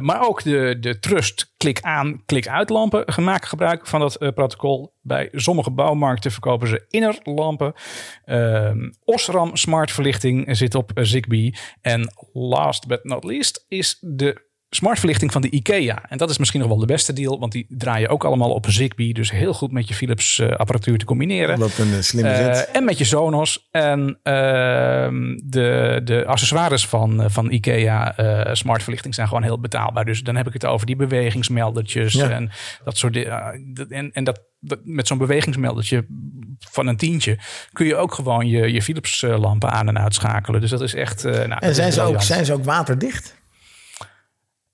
[0.00, 4.28] Maar ook de, de Trust klik aan, klik uit lampen gemaakt gebruik van dat eh,
[4.32, 4.94] protocol.
[5.02, 7.72] Bij sommige bouwmarkten verkopen ze innerlampen.
[8.24, 11.54] Ehm Osram smart verlichting zit op Zigbee.
[11.80, 16.02] En last but not least is de smartverlichting van de IKEA.
[16.08, 18.66] En dat is misschien nog wel de beste deal, want die draaien ook allemaal op
[18.66, 19.12] een Zigbee.
[19.14, 21.58] Dus heel goed met je Philips eh, apparatuur te combineren.
[21.58, 22.70] Wat een eh, slimme Eh, zet.
[22.70, 23.68] en met je Sonos.
[23.70, 30.04] En ehm, de, de accessoires van, eh, van IKEA eh smartverlichting zijn gewoon heel betaalbaar.
[30.04, 32.30] Dus dan heb ik het over die bewegingsmeldertjes Ja.
[32.30, 32.50] en
[32.84, 33.86] dat soort dingen.
[33.88, 36.06] en en dat, dat- met zo'n bewegingsmeldertje
[36.70, 37.38] van een tientje
[37.72, 40.60] kun je ook gewoon je, je Philips eh, lampen aan en uitschakelen.
[40.60, 41.24] Dus dat is echt.
[41.24, 43.38] eh, nou, En zijn ze, ook, zijn ze ook waterdicht?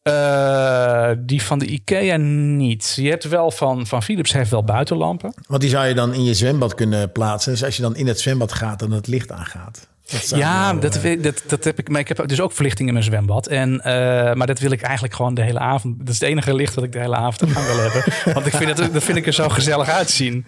[0.07, 2.93] Eh, die van de IKEA niet.
[3.01, 5.35] Je hebt wel van, van Philips heeft wel buitenlampen.
[5.47, 7.53] Want die zou je dan in je zwembad kunnen plaatsen.
[7.53, 9.89] Dus als je dan in het zwembad gaat en het licht aangaat.
[10.07, 11.89] Dat Ja, wel, dat, eh, dat, dat heb ik.
[11.89, 13.47] Maar ik heb dus ook verlichting in mijn zwembad.
[13.47, 13.93] En, eh,
[14.35, 15.99] maar dat wil ik eigenlijk gewoon de hele avond.
[15.99, 18.03] Dat is het enige licht dat ik de hele avond aan wil hebben.
[18.35, 20.47] Want ik vind dat, dat vind ik er zo gezellig uitzien.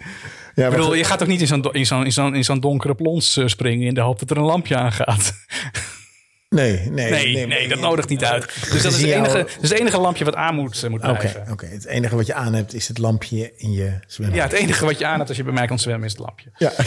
[0.55, 2.59] ja, ik bedoel, je gaat ook niet in zo'n in zo'n in zo'n in zo'n
[2.59, 5.33] donkere plons springen in de hoop dat er een lampje aangaat.
[6.49, 8.45] Nee, nee, Nee, nee, dat nodigt niet uit.
[8.71, 10.89] Dus dat is, het enige, jouw- dat is het enige lampje wat aan moet, eh,
[10.89, 11.45] moet blijven.
[11.51, 11.65] oké.
[11.65, 14.37] het enige wat je aan hebt is het lampje in je zwembad.
[14.37, 16.21] Ja, het enige wat je aan hebt als je bij mij komt zwemmen is het
[16.21, 16.49] lampje.
[16.57, 16.71] Ja.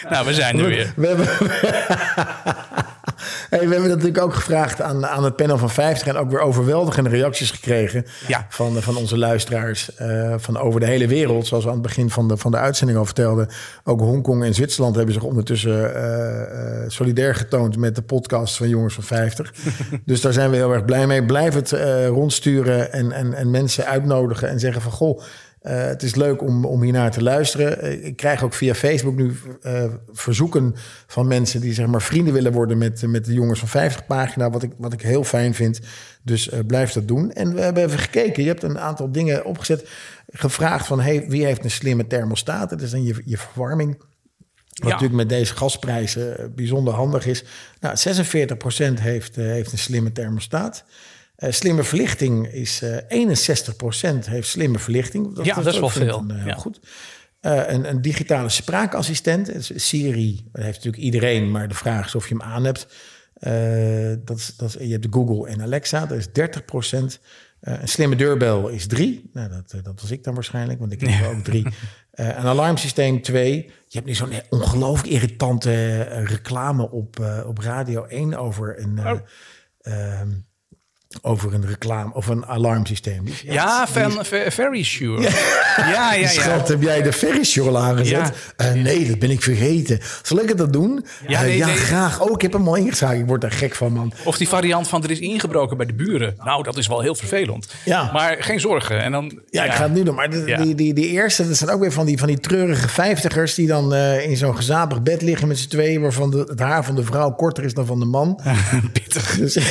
[0.10, 0.92] Nou, we zijn er weer.
[0.96, 1.26] We hebben,
[3.50, 6.40] hey, we hebben natuurlijk ook gevraagd aan, aan het panel van 50 en ook weer
[6.40, 8.46] overweldigende reacties gekregen Ja.
[8.48, 11.46] van, van onze luisteraars eh, van over de hele wereld.
[11.46, 13.48] Zoals we aan het begin van de, van de uitzending al vertelden.
[13.84, 18.68] Ook Hongkong en Zwitserland hebben zich ondertussen eh, eh, solidair getoond met de podcast van
[18.68, 19.52] Jongens van 50.
[20.04, 21.24] dus daar zijn we heel erg blij mee.
[21.24, 21.70] Blijf het
[22.06, 25.20] rondsturen en, en, en mensen uitnodigen en zeggen van goh.
[25.60, 27.80] Eh, het is leuk om, om hiernaar te luisteren.
[27.82, 30.74] Eh, ik krijg ook via Facebook nu eh, verzoeken
[31.06, 34.50] van mensen die zeg maar vrienden willen worden met, met de Jongens van 50 pagina.
[34.50, 35.80] Wat ik, wat ik heel fijn vind.
[36.22, 37.32] Dus blijf dat doen.
[37.32, 38.42] En we hebben even gekeken.
[38.42, 39.88] Je hebt een aantal dingen opgezet.
[40.32, 42.70] Gevraagd van hey, wie heeft een slimme thermostaat?
[42.70, 43.98] Dat is dan je, je verwarming.
[43.98, 44.08] Wat
[44.72, 44.84] Ja.
[44.84, 47.44] natuurlijk met deze gasprijzen bijzonder handig is.
[47.80, 50.84] Nou, 46% heeft, heeft een slimme thermostaat.
[51.40, 55.40] Eh, slimme verlichting is eh 61% heeft slimme verlichting.
[55.42, 56.18] Ja, dat is wel veel.
[56.18, 56.54] een, eh, Ja.
[56.54, 56.80] Goed.
[57.40, 59.50] Eh, een, een digitale spraakassistent.
[59.74, 62.86] Siri dat heeft natuurlijk iedereen, maar de vraag is of je hem aan hebt.
[63.34, 67.20] Eh, dat is, dat je hebt Google en Alexa, dat is 30%.
[67.60, 69.30] Eh, een slimme deurbel is 3.
[69.32, 71.66] Nou, dat, eh, dat was ik dan waarschijnlijk, want ik heb er ook 3.
[72.10, 73.54] Eh, een alarmsysteem 2.
[73.86, 75.72] Je hebt nu zo'n ongelooflijk irritante
[76.10, 79.18] eh, reclame op, eh, op Radio 1 over een, eh, Oh.
[79.80, 80.28] ehm,
[81.22, 83.26] over een reclame of een alarmsysteem.
[83.26, 85.22] Is- Ja, is- van Ve- Very Sure.
[85.22, 85.32] Ja,
[85.90, 86.28] ja, ja.
[86.28, 88.10] Schat, heb jij de ferrysjorl aangezet?
[88.56, 88.64] Ja.
[88.66, 90.00] Eh, nee, dat ben ik vergeten.
[90.22, 91.04] Zal ik het dat doen?
[91.26, 91.76] Ja, Eh, nee, ja nee.
[91.76, 92.20] graag.
[92.20, 93.20] Oh, ik heb hem al ingeschakeld.
[93.20, 94.12] Ik word daar gek van, man.
[94.24, 96.34] Of die variant van er is ingebroken bij de buren.
[96.44, 97.68] Nou, dat is wel heel vervelend.
[97.84, 98.10] Ja.
[98.12, 99.02] Maar geen zorgen.
[99.02, 100.14] En dan, Ja, ik ga het nu doen.
[100.14, 100.62] Maar de- Ja.
[100.62, 103.54] die, die, die eerste, dat zijn ook weer van die, van die treurige vijftigers...
[103.54, 106.00] die dan eh, in zo'n gezapig bed liggen met z'n tweeën...
[106.00, 108.40] waarvan de, het haar van de vrouw korter is dan van de man.
[108.92, 109.36] pittig.
[109.36, 109.54] Dus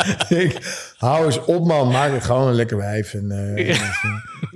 [0.42, 0.58] ik,
[0.96, 1.90] hou eens op, man.
[1.90, 3.14] Maak het gewoon een lekker wijf.
[3.14, 3.78] En, eh,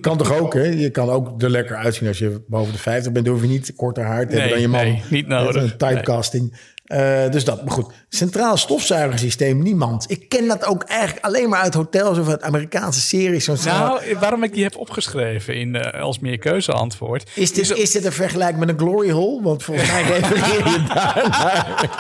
[0.01, 0.63] Kan toch ook, hè?
[0.63, 3.25] Je kan ook er lekker uitzien als je boven de 50 bent.
[3.25, 4.85] Dan hoef je niet korter haar te hebben dan je man.
[4.85, 5.63] nee, niet nodig.
[5.63, 6.57] Een typecasting.
[6.87, 7.93] Eh, dus dat, maar goed.
[8.09, 10.11] Centraal stofzuigersysteem, niemand.
[10.11, 13.45] Ik ken dat ook eigenlijk alleen maar uit hotels of uit Amerikaanse series.
[13.45, 17.31] Zo'n Nou, waarom ik die heb opgeschreven in, eh, als meer keuzeantwoord.
[17.35, 19.43] is, dit, is dit een vergelijk met een glory hole?
[19.43, 21.91] Want volgens mij refereer je daar naar.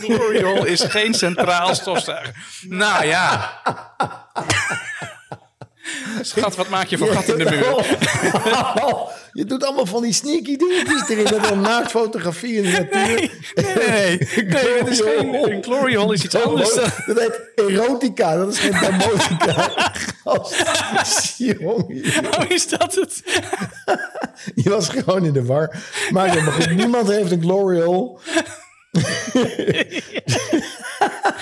[0.00, 2.34] Glory Hole is geen centraal stofzuiger.
[2.68, 3.50] Nou ja.
[6.22, 7.86] Schat, wat maak je voor gat in de muur?
[9.32, 11.24] Je doet allemaal van die sneaky dingetjes erin.
[11.40, 13.06] Met een naaktfotografie in de natuur.
[13.06, 14.18] Nee, nee, nee,
[14.62, 16.74] nee, het is geen, een glory hole is iets anders.
[16.74, 18.36] dan- Dat heet erotica.
[18.36, 18.98] Dat is geen jongen,
[20.24, 20.50] Oh,
[22.50, 23.22] is dat het?
[24.54, 25.76] je was gewoon in de war.
[26.10, 28.18] Maar, ja, maar goed, niemand heeft een glory hole.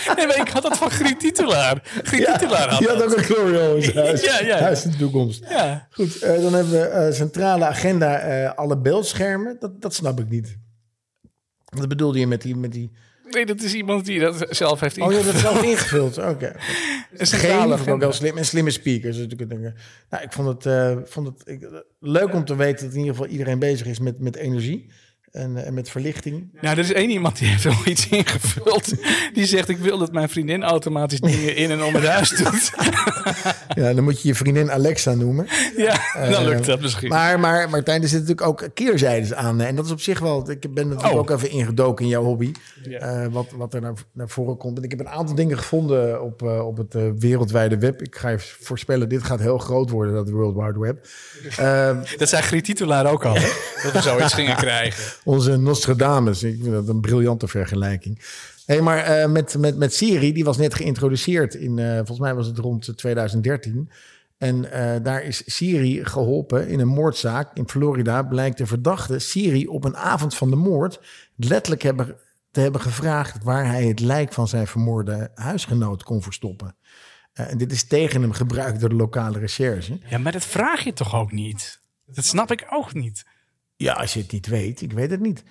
[0.17, 1.81] Nee, maar ik had dat van Griet Titulaar.
[2.03, 3.31] Griet Ja, Titulaar had die had dat.
[3.31, 4.23] ook een in zijn huis.
[4.23, 4.59] Ja, ja.
[4.59, 5.45] Huis in de toekomst.
[5.49, 5.87] Ja.
[5.91, 9.57] Goed, eh, dan hebben we eh, centrale agenda, eh, alle beeldschermen.
[9.61, 10.59] Dat, dat snap ik niet.
[11.65, 12.57] Wat bedoelde je met die...
[12.57, 12.93] Met die...
[13.31, 15.55] Nee, dat is iemand die dat zelf heeft Oh, je hebt het ingevuld.
[15.55, 16.19] zelf ingevuld.
[16.35, 16.53] Oké.
[17.15, 18.37] Geen, centrale vond ik wel slim.
[18.37, 19.17] En slimme speakers.
[19.17, 19.71] Dus ik denk, eh,
[20.11, 21.69] nou, ik vond het, vond het ik,
[22.01, 24.91] leuk om te weten dat in ieder geval iedereen bezig is met, met energie.
[25.33, 26.49] En, eh, en met verlichting.
[26.61, 28.93] Nou, er is één iemand die heeft wel iets ingevuld.
[29.33, 32.73] Die zegt, ik wil dat mijn vriendin automatisch dingen in en om het huis doet.
[33.75, 35.47] Ja, dan moet je je vriendin Alexa noemen.
[35.77, 36.01] Ja,
[36.31, 37.09] dan lukt Eh, dat misschien.
[37.09, 39.61] Maar, maar Martijn, er zitten natuurlijk ook keerzijdes aan.
[39.61, 40.51] En dat is op zich wel...
[40.51, 41.19] Ik ben natuurlijk Oh.
[41.21, 42.53] ook even ingedoken in jouw hobby.
[42.83, 42.99] Ja.
[42.99, 44.79] eh, wat, wat er naar, naar voren komt.
[44.79, 48.03] En ik heb een aantal dingen gevonden op, op het wereldwijde web.
[48.03, 51.07] Ik ga je voorspellen, dit gaat heel groot worden, dat World Wide Web.
[52.19, 53.35] Dat zei Griet Titulaar ook al?
[53.83, 55.05] Dat we zoiets gingen krijgen.
[55.29, 56.43] Onze Nostradamus.
[56.43, 58.19] Ik vind dat een briljante vergelijking.
[58.67, 62.35] Hey, maar eh, met, met, met Siri, die was net geïntroduceerd in, eh, volgens mij
[62.35, 63.91] was het rond 2013.
[64.39, 68.23] En eh, daar is Siri geholpen in een moordzaak in Florida.
[68.23, 71.01] Blijkt de verdachte Siri op een avond van de moord
[71.37, 72.17] letterlijk hebben,
[72.51, 76.77] te hebben gevraagd waar hij het lijk van zijn vermoorde huisgenoot kon verstoppen.
[77.33, 79.99] En dit is tegen hem gebruikt door de lokale recherche.
[80.09, 81.81] Ja, maar dat vraag je toch ook niet?
[82.07, 83.25] Dat snap ik ook niet.
[83.79, 85.43] Ja, als je het niet weet, ik weet het niet.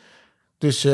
[0.58, 0.92] Dus eh,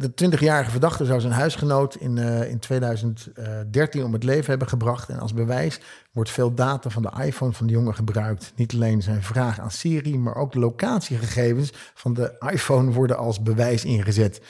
[0.00, 5.08] de 20-jarige verdachte zou zijn huisgenoot in, eh, in 2013 om het leven hebben gebracht.
[5.08, 5.80] En als bewijs
[6.12, 8.52] wordt veel data van de iPhone van de jongen gebruikt.
[8.56, 13.42] Niet alleen zijn vraag aan Siri, maar ook de locatiegegevens van de iPhone worden als
[13.42, 14.40] bewijs ingezet.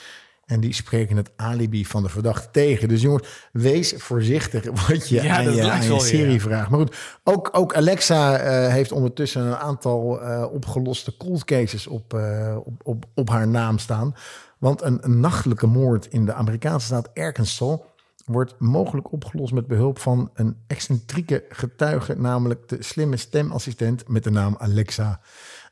[0.47, 2.87] En die spreken het alibi van de verdachte tegen.
[2.87, 6.39] Dus jongens, wees voorzichtig wat je Ja, aan je, aan je wel weer, Siri ja.
[6.39, 6.69] vraagt.
[6.69, 12.13] Maar goed, ook, ook Alexa eh, heeft ondertussen een aantal eh, opgeloste cold cases op,
[12.13, 14.15] eh, op, op, op haar naam staan.
[14.57, 17.79] Want een, een nachtelijke moord in de Amerikaanse staat Arkansas
[18.25, 24.31] wordt mogelijk opgelost met behulp van een excentrieke getuige, namelijk de slimme stemassistent met de
[24.31, 25.19] naam Alexa.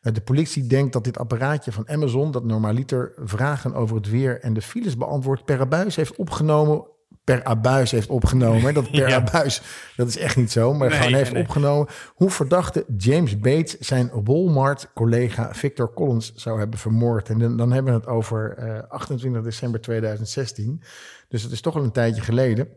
[0.06, 4.40] Eh, De politie denkt dat dit apparaatje van Amazon, dat normaliter vragen over het weer
[4.40, 6.84] en de files beantwoordt, per abuis heeft opgenomen.
[7.24, 8.74] Per abuis heeft opgenomen.
[8.74, 9.16] Dat per Ja.
[9.16, 9.62] abuis,
[9.96, 10.74] dat is echt niet zo.
[10.74, 11.42] Maar Nee, gewoon heeft nee.
[11.42, 17.30] opgenomen hoe verdachte James Bates zijn Walmart-collega Victor Collins zou hebben vermoord.
[17.30, 20.82] En dan, dan hebben we het over eh, 28 december 2016.
[21.30, 22.68] Dus het is toch al een tijdje geleden.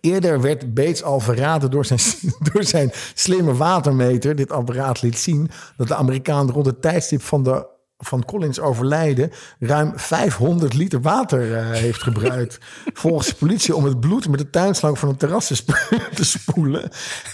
[0.00, 2.00] Eerder werd Bates al verraden door zijn,
[2.52, 4.36] door zijn slimme watermeter.
[4.36, 7.66] Dit apparaat liet zien dat de Amerikaan rond het tijdstip van, de,
[7.98, 9.30] van Collins overlijden...
[9.58, 12.58] ruim 500 liter water eh, heeft gebruikt.
[13.02, 16.24] Volgens de politie om het bloed met de tuinslang van het terras te, spo- te
[16.24, 16.90] spoelen.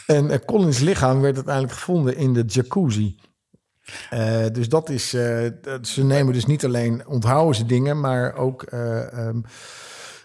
[0.06, 3.16] En eh, Collins lichaam werd uiteindelijk gevonden in de jacuzzi.
[4.10, 5.08] Eh, dus dat is,
[5.82, 9.40] ze nemen dus niet alleen onthouden ze dingen, maar ook eh, ehm,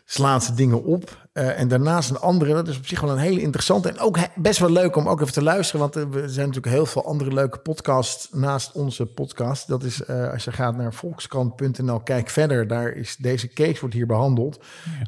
[0.05, 1.27] slaan ze dingen op.
[1.33, 4.17] Eh, en daarnaast een andere, dat is op zich wel een hele interessante en ook
[4.35, 7.33] best wel leuk om ook even te luisteren, want er zijn natuurlijk heel veel andere
[7.33, 9.67] leuke podcasts naast onze podcast.
[9.67, 13.95] Dat is eh, als je gaat naar volkskrant.nl, kijk verder, daar is deze case wordt
[13.95, 14.63] hier behandeld.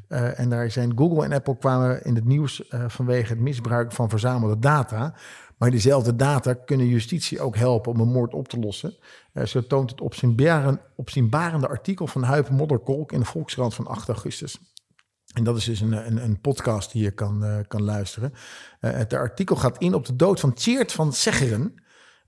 [0.07, 3.91] Eh, en daar zijn Google en Apple kwamen in het nieuws eh, vanwege het misbruik
[3.91, 5.13] van verzamelde data.
[5.57, 8.95] Maar diezelfde data kunnen justitie ook helpen om een moord op te lossen.
[9.33, 14.07] Eh, zo toont het opzienbaren- opzienbarende artikel van Huip Modderkolk in de Volkskrant van 8
[14.07, 14.59] augustus.
[15.37, 18.33] En dat is dus een, een, een podcast die je kan, eh, kan luisteren.
[18.79, 21.73] Eh, het artikel gaat in op de dood van Tjeerd van Zeggeren.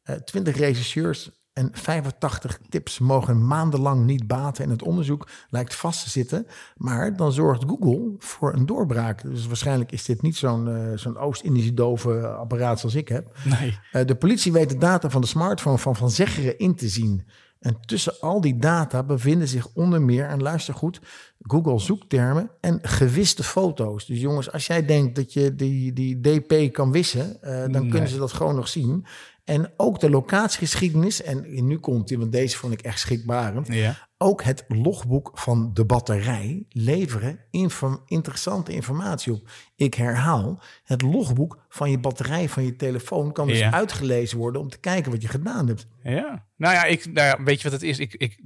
[0.04, 4.64] Eh 20 regisseurs en 85 tips mogen maandenlang niet baten.
[4.64, 6.48] En het onderzoek lijkt vast te zitten.
[6.76, 9.22] Maar dan zorgt Google voor een doorbraak.
[9.22, 13.38] Dus waarschijnlijk is dit niet zo'n zo'n Oost-Indische dove apparaat zoals ik heb.
[13.44, 14.06] Nee.
[14.06, 17.28] De politie weet de data van de smartphone van Van Zeggeren in te zien.
[17.60, 21.02] En tussen al die data bevinden zich onder meer, en luister goed,
[21.40, 24.06] Google zoektermen en gewiste foto's.
[24.06, 28.10] Dus jongens, als jij denkt dat je die, die DP kan wissen, eh, dan kunnen
[28.10, 29.06] ze dat gewoon nog zien.
[29.50, 33.68] En ook de locatiegeschiedenis, en nu komt die, want deze vond ik echt schrikbarend.
[33.74, 34.08] Ja.
[34.18, 39.50] Ook het logboek van de batterij leveren inform- interessante informatie op.
[39.76, 43.72] Ik herhaal, het logboek van je batterij van je telefoon kan dus Ja.
[43.72, 45.88] uitgelezen worden om te kijken wat je gedaan hebt.
[46.04, 46.48] Ja.
[46.56, 48.00] Nou ja, ik, nou ja, weet je wat het is?
[48.00, 48.44] Ik, ik,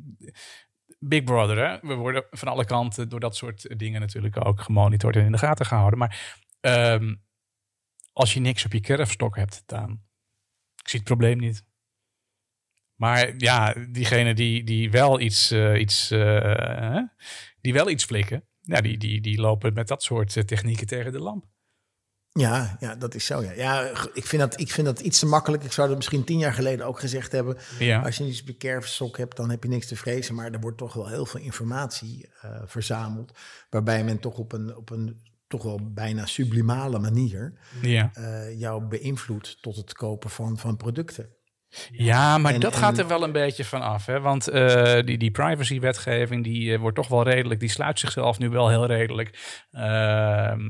[1.00, 1.88] Big Brother, hè?
[1.88, 5.38] We worden van alle kanten door dat soort dingen natuurlijk ook gemonitord en in de
[5.38, 6.00] gaten gehouden.
[6.00, 7.16] Maar ehm,
[8.14, 10.02] als je niks op je kerfstok hebt staan,
[10.84, 11.64] ik zie het probleem niet.
[12.96, 16.98] Maar ja, diegenen die, die wel iets, eh, iets, eh,
[17.62, 21.12] die wel iets flikken, ja, die, die, die lopen met dat soort eh, technieken tegen
[21.12, 21.46] de lamp.
[22.32, 23.42] Ja, ja, dat is zo.
[23.42, 23.52] Ja.
[23.52, 25.64] Ja, ik, vind dat, ik vind dat iets te makkelijk.
[25.64, 27.58] Ik zou dat misschien tien jaar geleden ook gezegd hebben.
[27.80, 28.02] Ja.
[28.02, 30.36] Als je iets op je kerfstok hebt, dan heb je niks te vrezen.
[30.36, 32.30] Maar er wordt toch wel heel veel informatie
[32.66, 33.32] verzameld.
[33.70, 35.22] Waarbij men toch op een, op een
[35.54, 38.10] toch wel bijna sublimale manier Ja.
[38.14, 41.30] eh, jou beïnvloedt tot het kopen van, van producten.
[41.92, 44.06] Ja, maar En- dat en- gaat er wel een beetje van af.
[44.06, 44.20] Hè?
[44.20, 48.50] Want eh, die, die privacy-wetgeving die eh, wordt toch wel redelijk, die sluit zichzelf nu
[48.50, 49.62] wel heel redelijk.
[49.72, 50.62] Ehm,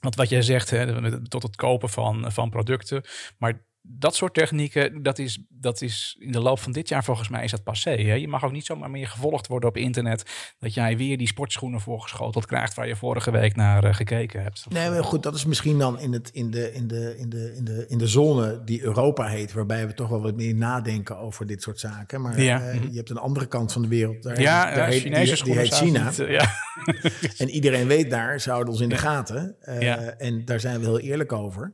[0.00, 3.02] want wat jij zegt, hè, tot het kopen van, van producten.
[3.38, 7.28] Maar dat soort technieken, dat is, dat is in de loop van dit jaar volgens
[7.28, 7.90] mij is dat passé.
[7.90, 8.14] Hè?
[8.14, 10.54] Je mag ook niet zomaar meer gevolgd worden op internet.
[10.58, 14.66] Dat jij weer die sportschoenen voorgeschoteld krijgt waar je vorige week naar eh, gekeken hebt.
[14.68, 17.54] Nee, maar goed, dat is misschien dan in, het, in, de, in, de, in, de,
[17.56, 21.18] in, de, in de zone die Europa heet, waarbij we toch wel wat meer nadenken
[21.18, 22.20] over dit soort zaken.
[22.20, 22.60] Maar Ja.
[22.60, 24.22] eh, je hebt een andere kant van de wereld.
[24.22, 26.04] Daar ja, daar eh, heet- Chinese die, die heet China.
[26.08, 26.50] niet, ja.
[27.38, 29.56] En iedereen weet daar, ze houden ons in de gaten.
[29.80, 29.96] Ja.
[29.98, 31.72] En daar zijn we heel eerlijk over.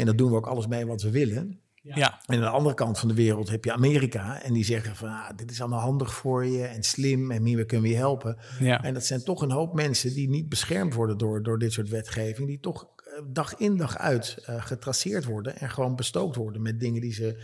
[0.00, 1.58] En dat doen we ook alles mee wat we willen.
[1.82, 2.20] Ja.
[2.26, 4.42] En aan de andere kant van de wereld heb je Amerika.
[4.42, 7.64] En die zeggen van, ah, dit is allemaal handig voor je en slim en hiermee
[7.64, 8.36] kunnen we je helpen.
[8.58, 8.82] Ja.
[8.82, 11.88] En dat zijn toch een hoop mensen die niet beschermd worden door, door dit soort
[11.88, 12.48] wetgeving.
[12.48, 16.80] Die toch eh, dag in dag uit eh, getraceerd worden en gewoon bestookt worden met
[16.80, 17.42] dingen die ze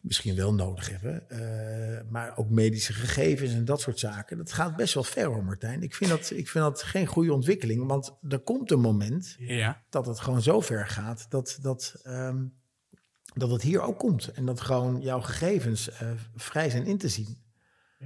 [0.00, 1.28] misschien wel nodig hebben.
[1.30, 4.36] eh, maar ook medische gegevens en dat soort zaken.
[4.36, 5.82] Dat gaat best wel ver hoor Martijn.
[5.82, 7.86] Ik vind dat, ik vind dat geen goede ontwikkeling.
[7.86, 9.82] Want er komt een moment Ja.
[9.90, 12.44] dat het gewoon zo ver gaat dat, dat, ehm,
[13.34, 14.32] dat het hier ook komt.
[14.32, 17.44] En dat gewoon jouw gegevens eh, vrij zijn in te zien.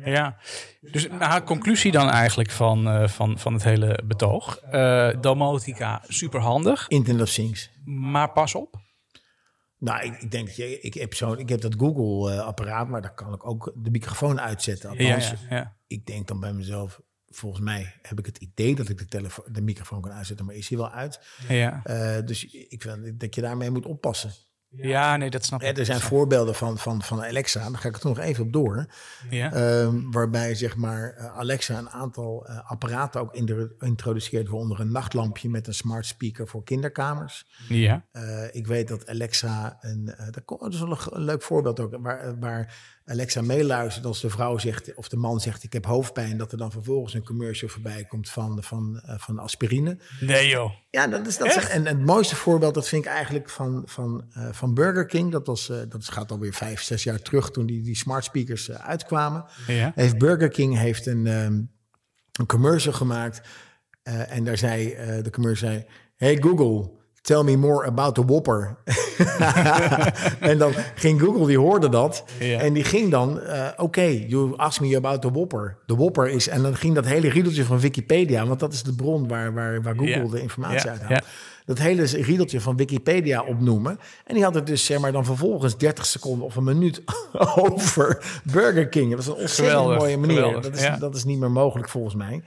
[0.04, 0.36] Ja,
[0.80, 4.60] dus nou, conclusie dan eigenlijk van, eh, van, van het hele betoog.
[5.20, 7.70] Domotica, superhandig, Internet of Things.
[7.84, 8.76] maar pas op.
[9.80, 13.14] Nou, ik, ik denk dat je, ik heb, zo, ik heb dat Google-apparaat, maar daar
[13.14, 14.90] kan ik ook de microfoon uitzetten.
[14.90, 15.76] Althans, ja, ja.
[15.86, 19.44] ik denk dan bij mezelf, volgens mij heb ik het idee dat ik de, telefoon,
[19.52, 21.20] de microfoon kan uitzetten, maar is hij wel uit.
[21.48, 21.80] Ja.
[21.84, 24.32] Eh, dus ik vind dat je daarmee moet oppassen.
[24.70, 25.78] Ja, nee, dat snap ik.
[25.78, 28.86] er zijn voorbeelden van, van, van Alexa, daar ga ik er nog even op door.
[29.30, 29.52] Ja.
[29.52, 33.34] Ehm, waarbij zeg maar eh, Alexa een aantal eh, apparaten ook
[33.78, 37.46] introduceert, waaronder een nachtlampje met een smart speaker voor kinderkamers.
[37.68, 38.04] ja.
[38.12, 42.38] Eh, ik weet dat Alexa, een, eh, dat, is wel een, leuk voorbeeld ook, waar,
[42.38, 42.74] waar
[43.10, 46.58] Alexa meeluistert als de vrouw zegt, of de man zegt ik heb hoofdpijn, dat er
[46.58, 49.98] dan vervolgens een commercial voorbij komt van, van, eh, van aspirine.
[50.20, 50.70] Nee joh.
[50.90, 54.24] Ja, dat is, dat en, en het mooiste voorbeeld, dat vind ik eigenlijk van, van,
[54.32, 55.32] eh, van Burger King.
[55.32, 58.70] Dat, was, eh, dat gaat alweer vijf, zes jaar terug toen die, die smart speakers
[58.70, 59.44] uitkwamen.
[59.66, 59.92] Ja.
[59.94, 61.62] Heeft Burger King heeft een, ehm,
[62.32, 63.40] een commercial gemaakt.
[64.02, 65.84] en daar zei de commercial, zei,
[66.16, 66.90] hey Google,
[67.22, 68.76] tell me more about the Whopper.
[70.40, 72.24] en dan ging Google, die hoorde dat.
[72.38, 72.58] Ja.
[72.60, 75.76] En die ging dan, eh, oké, you ask me about the Whopper.
[75.86, 78.94] De Whopper is, en dan ging dat hele riedeltje van Wikipedia, want dat is de
[78.94, 80.28] bron waar, waar, waar Google Ja.
[80.30, 81.24] de informatie Ja, uit haalt.
[81.64, 83.98] Dat hele riedeltje van Wikipedia opnoemen.
[84.24, 87.02] En die had het dus zeg maar dan vervolgens 30 seconden of een minuut
[87.60, 89.08] over Burger King.
[89.14, 90.36] Dat was een ontzettend Geweldig, mooie manier.
[90.36, 92.42] geweldig, Dat is, dat is niet meer mogelijk volgens mij.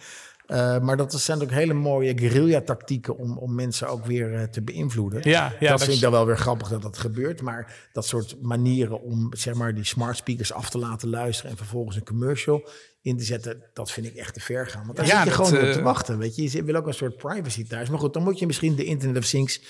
[0.53, 4.61] Eh, maar dat zijn ook hele mooie guerrilla-tactieken om, om mensen ook weer eh, te
[4.61, 5.29] beïnvloeden.
[5.29, 7.41] Ja, ja, dat vind ik dan wel weer grappig dat dat gebeurt.
[7.41, 11.57] Maar dat soort manieren om zeg maar, die smart speakers af te laten luisteren en
[11.57, 12.69] vervolgens een commercial
[13.01, 14.85] in te zetten, dat vind ik echt te ver gaan.
[14.85, 16.17] Want daar Ja, zit je dat, gewoon op eh, te wachten.
[16.17, 16.51] Weet je?
[16.51, 17.89] je wil ook een soort privacy thuis.
[17.89, 19.61] Maar goed, dan moet je misschien de Internet of Things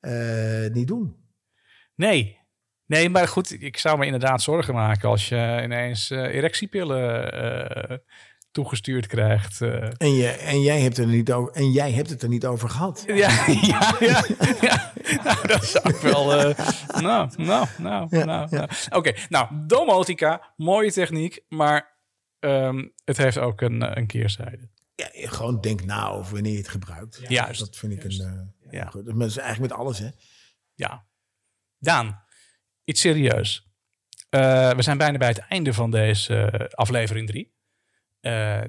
[0.00, 1.16] eh, niet doen.
[1.94, 2.44] Nee.
[2.86, 7.96] Nee, maar goed, ik zou me inderdaad zorgen maken als je ineens eh, erectiepillen eh,
[8.56, 9.60] toegestuurd krijgt.
[9.60, 9.90] eh.
[9.96, 12.68] En, je, en, jij hebt er niet over, en jij hebt het er niet over
[12.68, 13.04] gehad.
[13.06, 13.46] Ja, ja,
[14.00, 14.24] ja.
[14.60, 14.92] ja.
[15.24, 16.32] Nou, dat zou ik wel.
[16.34, 16.68] eh,
[17.00, 18.46] nou, nou, nou, Ja, nou.
[18.50, 18.56] ja.
[18.56, 18.68] nou.
[18.90, 21.98] Oké, nou, domotica, mooie techniek, maar
[22.38, 24.68] ehm, het heeft ook een, eh, een keerzijde.
[24.94, 27.20] Ja, gewoon denk na over wanneer je het gebruikt.
[27.28, 27.60] Juist.
[27.60, 28.20] Dat vind ik een.
[28.20, 28.86] eh, Ja.
[28.86, 29.04] goed.
[29.06, 30.08] Dat is eigenlijk met alles, hè?
[30.74, 31.06] Ja.
[31.78, 32.22] Daan,
[32.84, 33.64] iets serieus.
[34.28, 37.54] Eh, we zijn bijna bij het einde van deze eh, aflevering 3.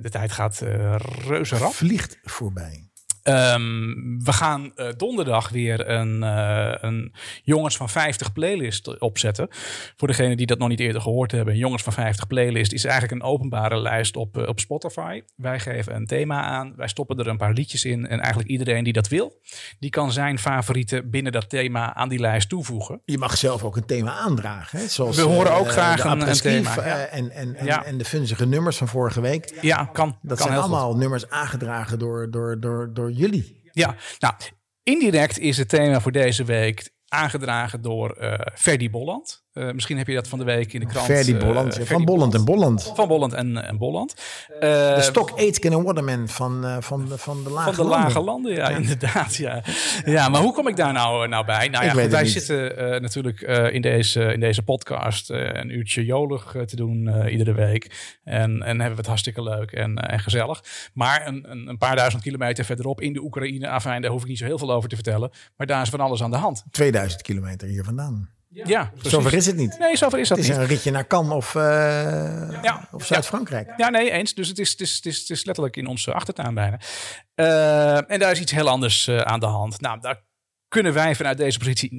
[0.01, 0.95] De tijd gaat eh
[1.27, 1.73] reuze rap.
[1.73, 2.86] Vliegt voorbij.
[3.27, 7.13] Ehm, we gaan eh, donderdag weer een, eh, een
[7.43, 9.47] Jongens van 50 playlist opzetten.
[9.95, 11.53] Voor degenen die dat nog niet eerder gehoord hebben.
[11.53, 15.21] Een Jongens van 50 playlist is eigenlijk een openbare lijst op, eh, op Spotify.
[15.35, 16.73] Wij geven een thema aan.
[16.75, 18.07] Wij stoppen er een paar liedjes in.
[18.07, 19.41] En eigenlijk iedereen die dat wil,
[19.79, 23.01] die kan zijn favorieten binnen dat thema aan die lijst toevoegen.
[23.05, 24.79] Je mag zelf ook een thema aandragen.
[24.79, 24.87] Hè?
[24.87, 26.97] Zoals, We horen ook graag de een- een thema, ja.
[27.05, 27.83] En, en, en, Ja.
[27.83, 29.53] en de funzige nummers van vorige week.
[29.61, 30.17] Ja, kan.
[30.21, 30.71] Dat kan zijn goed.
[30.71, 33.69] allemaal nummers aangedragen door, door, door, door jullie.
[33.71, 34.33] Ja, nou,
[34.83, 39.45] indirect is het thema voor deze week aangedragen door eh Ferdy Bolland.
[39.57, 41.05] Eh, misschien heb je dat van de week in de krant.
[41.05, 41.79] Ferdy eh, Bolland.
[41.83, 42.91] Van Bolland en Bolland.
[42.95, 44.13] Van Bolland en, en Bolland.
[44.59, 44.59] Eh,
[44.95, 48.07] De Stock Aitken en Waterman van, eh, van, de- van de lage van de landen.
[48.07, 49.35] lage landen, ja, inderdaad.
[49.35, 49.63] Ja.
[50.05, 51.67] ja, maar hoe kom ik daar nou, nou bij?
[51.67, 52.31] Nou ja, goed, wij niet.
[52.31, 56.75] zitten eh, natuurlijk eh, in, deze, in deze podcast eh, een uurtje jolig eh, te
[56.75, 58.15] doen eh, iedere week.
[58.23, 60.63] En, en hebben we het hartstikke leuk en, eh, en gezellig.
[60.93, 64.27] Maar een, een, een paar duizend kilometer verderop in de Oekraïne, afijn, daar hoef ik
[64.27, 65.31] niet zo heel veel over te vertellen.
[65.57, 66.63] Maar daar is van alles aan de hand.
[66.71, 68.29] 2000 kilometer hier vandaan.
[68.65, 69.11] Ja, precies.
[69.11, 69.79] Zover is het niet.
[69.79, 70.61] Nee, zover is dat Het is niet.
[70.61, 71.61] een ritje naar Cannes of, eh,
[72.61, 72.87] Ja.
[72.91, 73.73] of Zuid-Frankrijk.
[73.77, 74.33] Ja, nee, eens.
[74.33, 76.79] Dus het is, het is, het is, het is letterlijk in onze achtertuin bijna.
[77.35, 79.81] Eh, en daar is iets heel anders eh, aan de hand.
[79.81, 80.21] Nou, daar
[80.67, 81.89] kunnen wij vanuit deze positie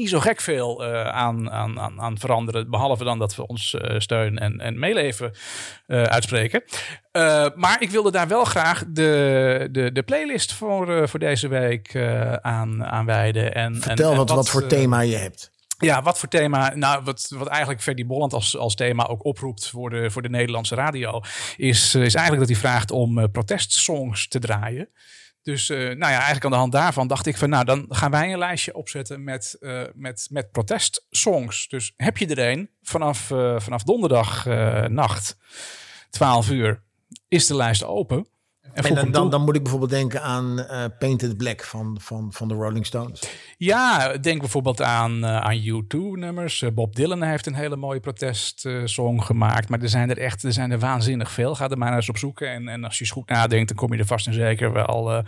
[0.00, 2.70] niet zo gek veel eh, aan, aan, aan, aan veranderen.
[2.70, 5.32] Behalve dan dat we ons eh, steun en, en meeleven
[5.86, 6.62] eh, uitspreken.
[7.54, 11.96] Maar ik wilde daar wel graag de, de, de playlist voor, voor deze week
[12.40, 13.54] aan, aan wijden.
[13.54, 15.50] En, Vertel en, en wat, wat voor thema je hebt.
[15.78, 16.74] ja, wat voor thema?
[16.74, 20.28] Nou, wat, wat eigenlijk Ferdy Bolland als, als thema ook oproept voor de, voor de
[20.28, 21.20] Nederlandse radio,
[21.56, 24.88] is, is eigenlijk dat hij vraagt om protestsongs te draaien.
[25.42, 28.10] Dus eh, nou ja, eigenlijk aan de hand daarvan dacht ik van nou, dan gaan
[28.10, 31.68] wij een lijstje opzetten met, eh, met, met protestsongs.
[31.68, 35.36] Dus heb je er een vanaf, eh, vanaf donderdag eh, nacht,
[36.10, 36.82] 12 uur,
[37.28, 38.28] is de lijst open.
[38.72, 42.48] En dan, dan, dan moet ik bijvoorbeeld denken aan eh, Painted Black van, van, van
[42.48, 43.22] de Rolling Stones.
[43.56, 46.64] Ja, denk bijvoorbeeld aan, eh, aan U2-nummers.
[46.74, 49.68] Bob Dylan heeft een hele mooie protestsong gemaakt.
[49.68, 51.54] Maar er zijn er echt er zijn er waanzinnig veel.
[51.54, 52.50] Ga er maar eens op zoeken.
[52.52, 55.12] En, en als je eens goed nadenkt, dan kom je er vast en zeker wel,
[55.12, 55.24] eh,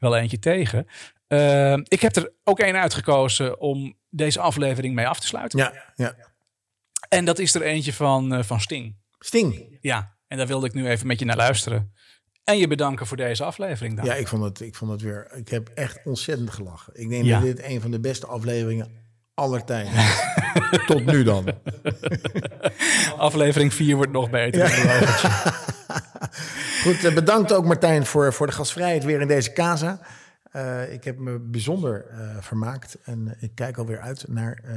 [0.00, 0.86] wel eentje tegen.
[1.26, 5.58] Eh, ik heb er ook één uitgekozen om deze aflevering mee af te sluiten.
[5.58, 6.14] Ja, ja.
[7.08, 8.96] En dat is er eentje van, eh, van Sting.
[9.18, 9.78] Sting.
[9.80, 11.94] Ja, en daar wilde ik nu even met je naar luisteren.
[12.46, 14.04] En je bedanken voor deze aflevering dan.
[14.04, 15.28] Ja, ik vond, het, ik vond het weer.
[15.34, 16.92] Ik heb echt ontzettend gelachen.
[16.96, 17.38] Ik denk Ja.
[17.40, 18.88] dat dit een van de beste afleveringen
[19.34, 20.20] aller tijden is.
[20.86, 21.46] Tot nu dan.
[23.16, 24.68] Aflevering 4 wordt nog beter.
[26.82, 30.00] Goed, eh, bedankt ook Martijn voor, voor de gastvrijheid weer in deze casa.
[30.52, 34.74] Eh, ik heb me bijzonder eh, vermaakt en ik kijk alweer uit naar eh,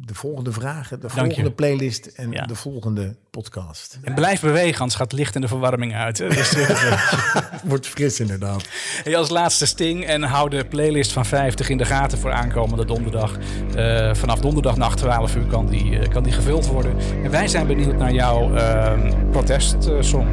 [0.00, 1.24] de volgende vragen, de Dank je.
[1.24, 2.46] volgende playlist en Ja.
[2.46, 3.98] de volgende podcast.
[4.02, 6.18] En blijf bewegen, anders gaat licht in de verwarming uit.
[6.18, 6.28] hè.
[6.28, 6.92] Dus, eh,
[7.64, 8.64] Wordt fris inderdaad.
[9.04, 12.84] Hey, als laatste Sting en hou de playlist van 50 in de gaten voor aankomende
[12.84, 13.36] donderdag.
[13.74, 16.96] Eh, vanaf donderdagnacht 12 uur kan die, eh, kan die gevuld worden.
[17.24, 18.92] En wij zijn benieuwd naar jouw uh,
[19.30, 20.26] protestsong.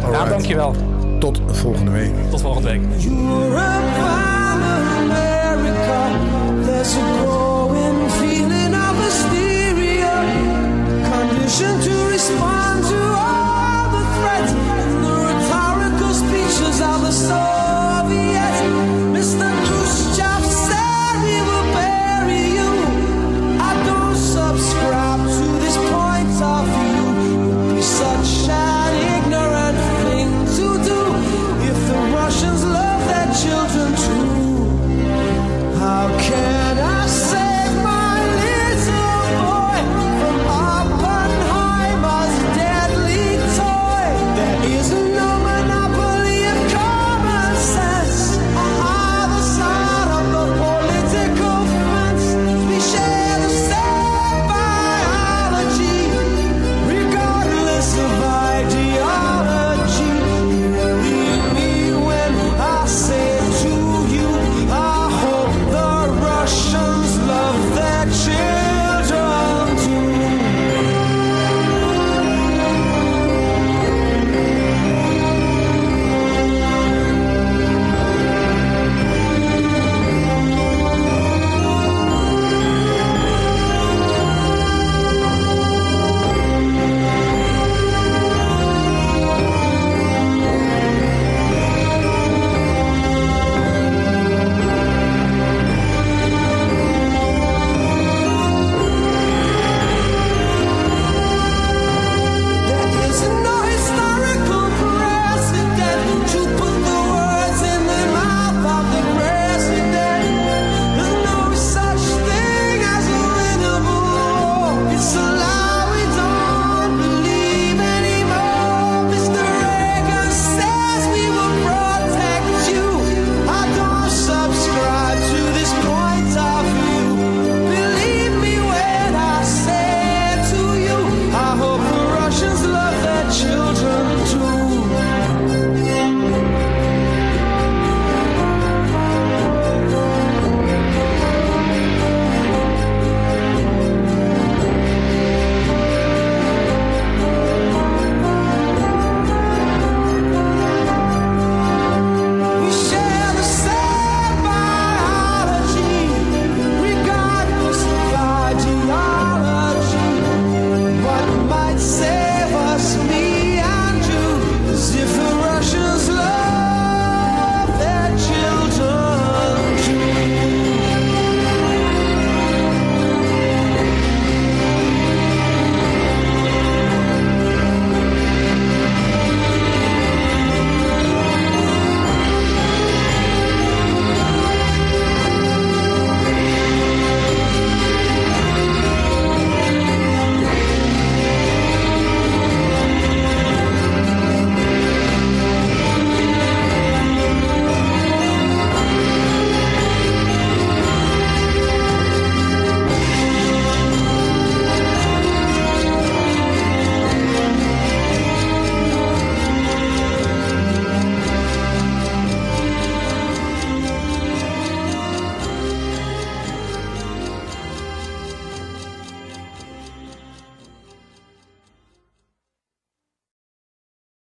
[0.00, 0.74] Nou, dankjewel.
[1.20, 2.12] Tot volgende week.
[2.30, 2.82] Tot volgende week.
[9.12, 10.14] hysteria,
[11.12, 17.81] conditioned to respond to all the threats and the rhetorical speeches of the soul.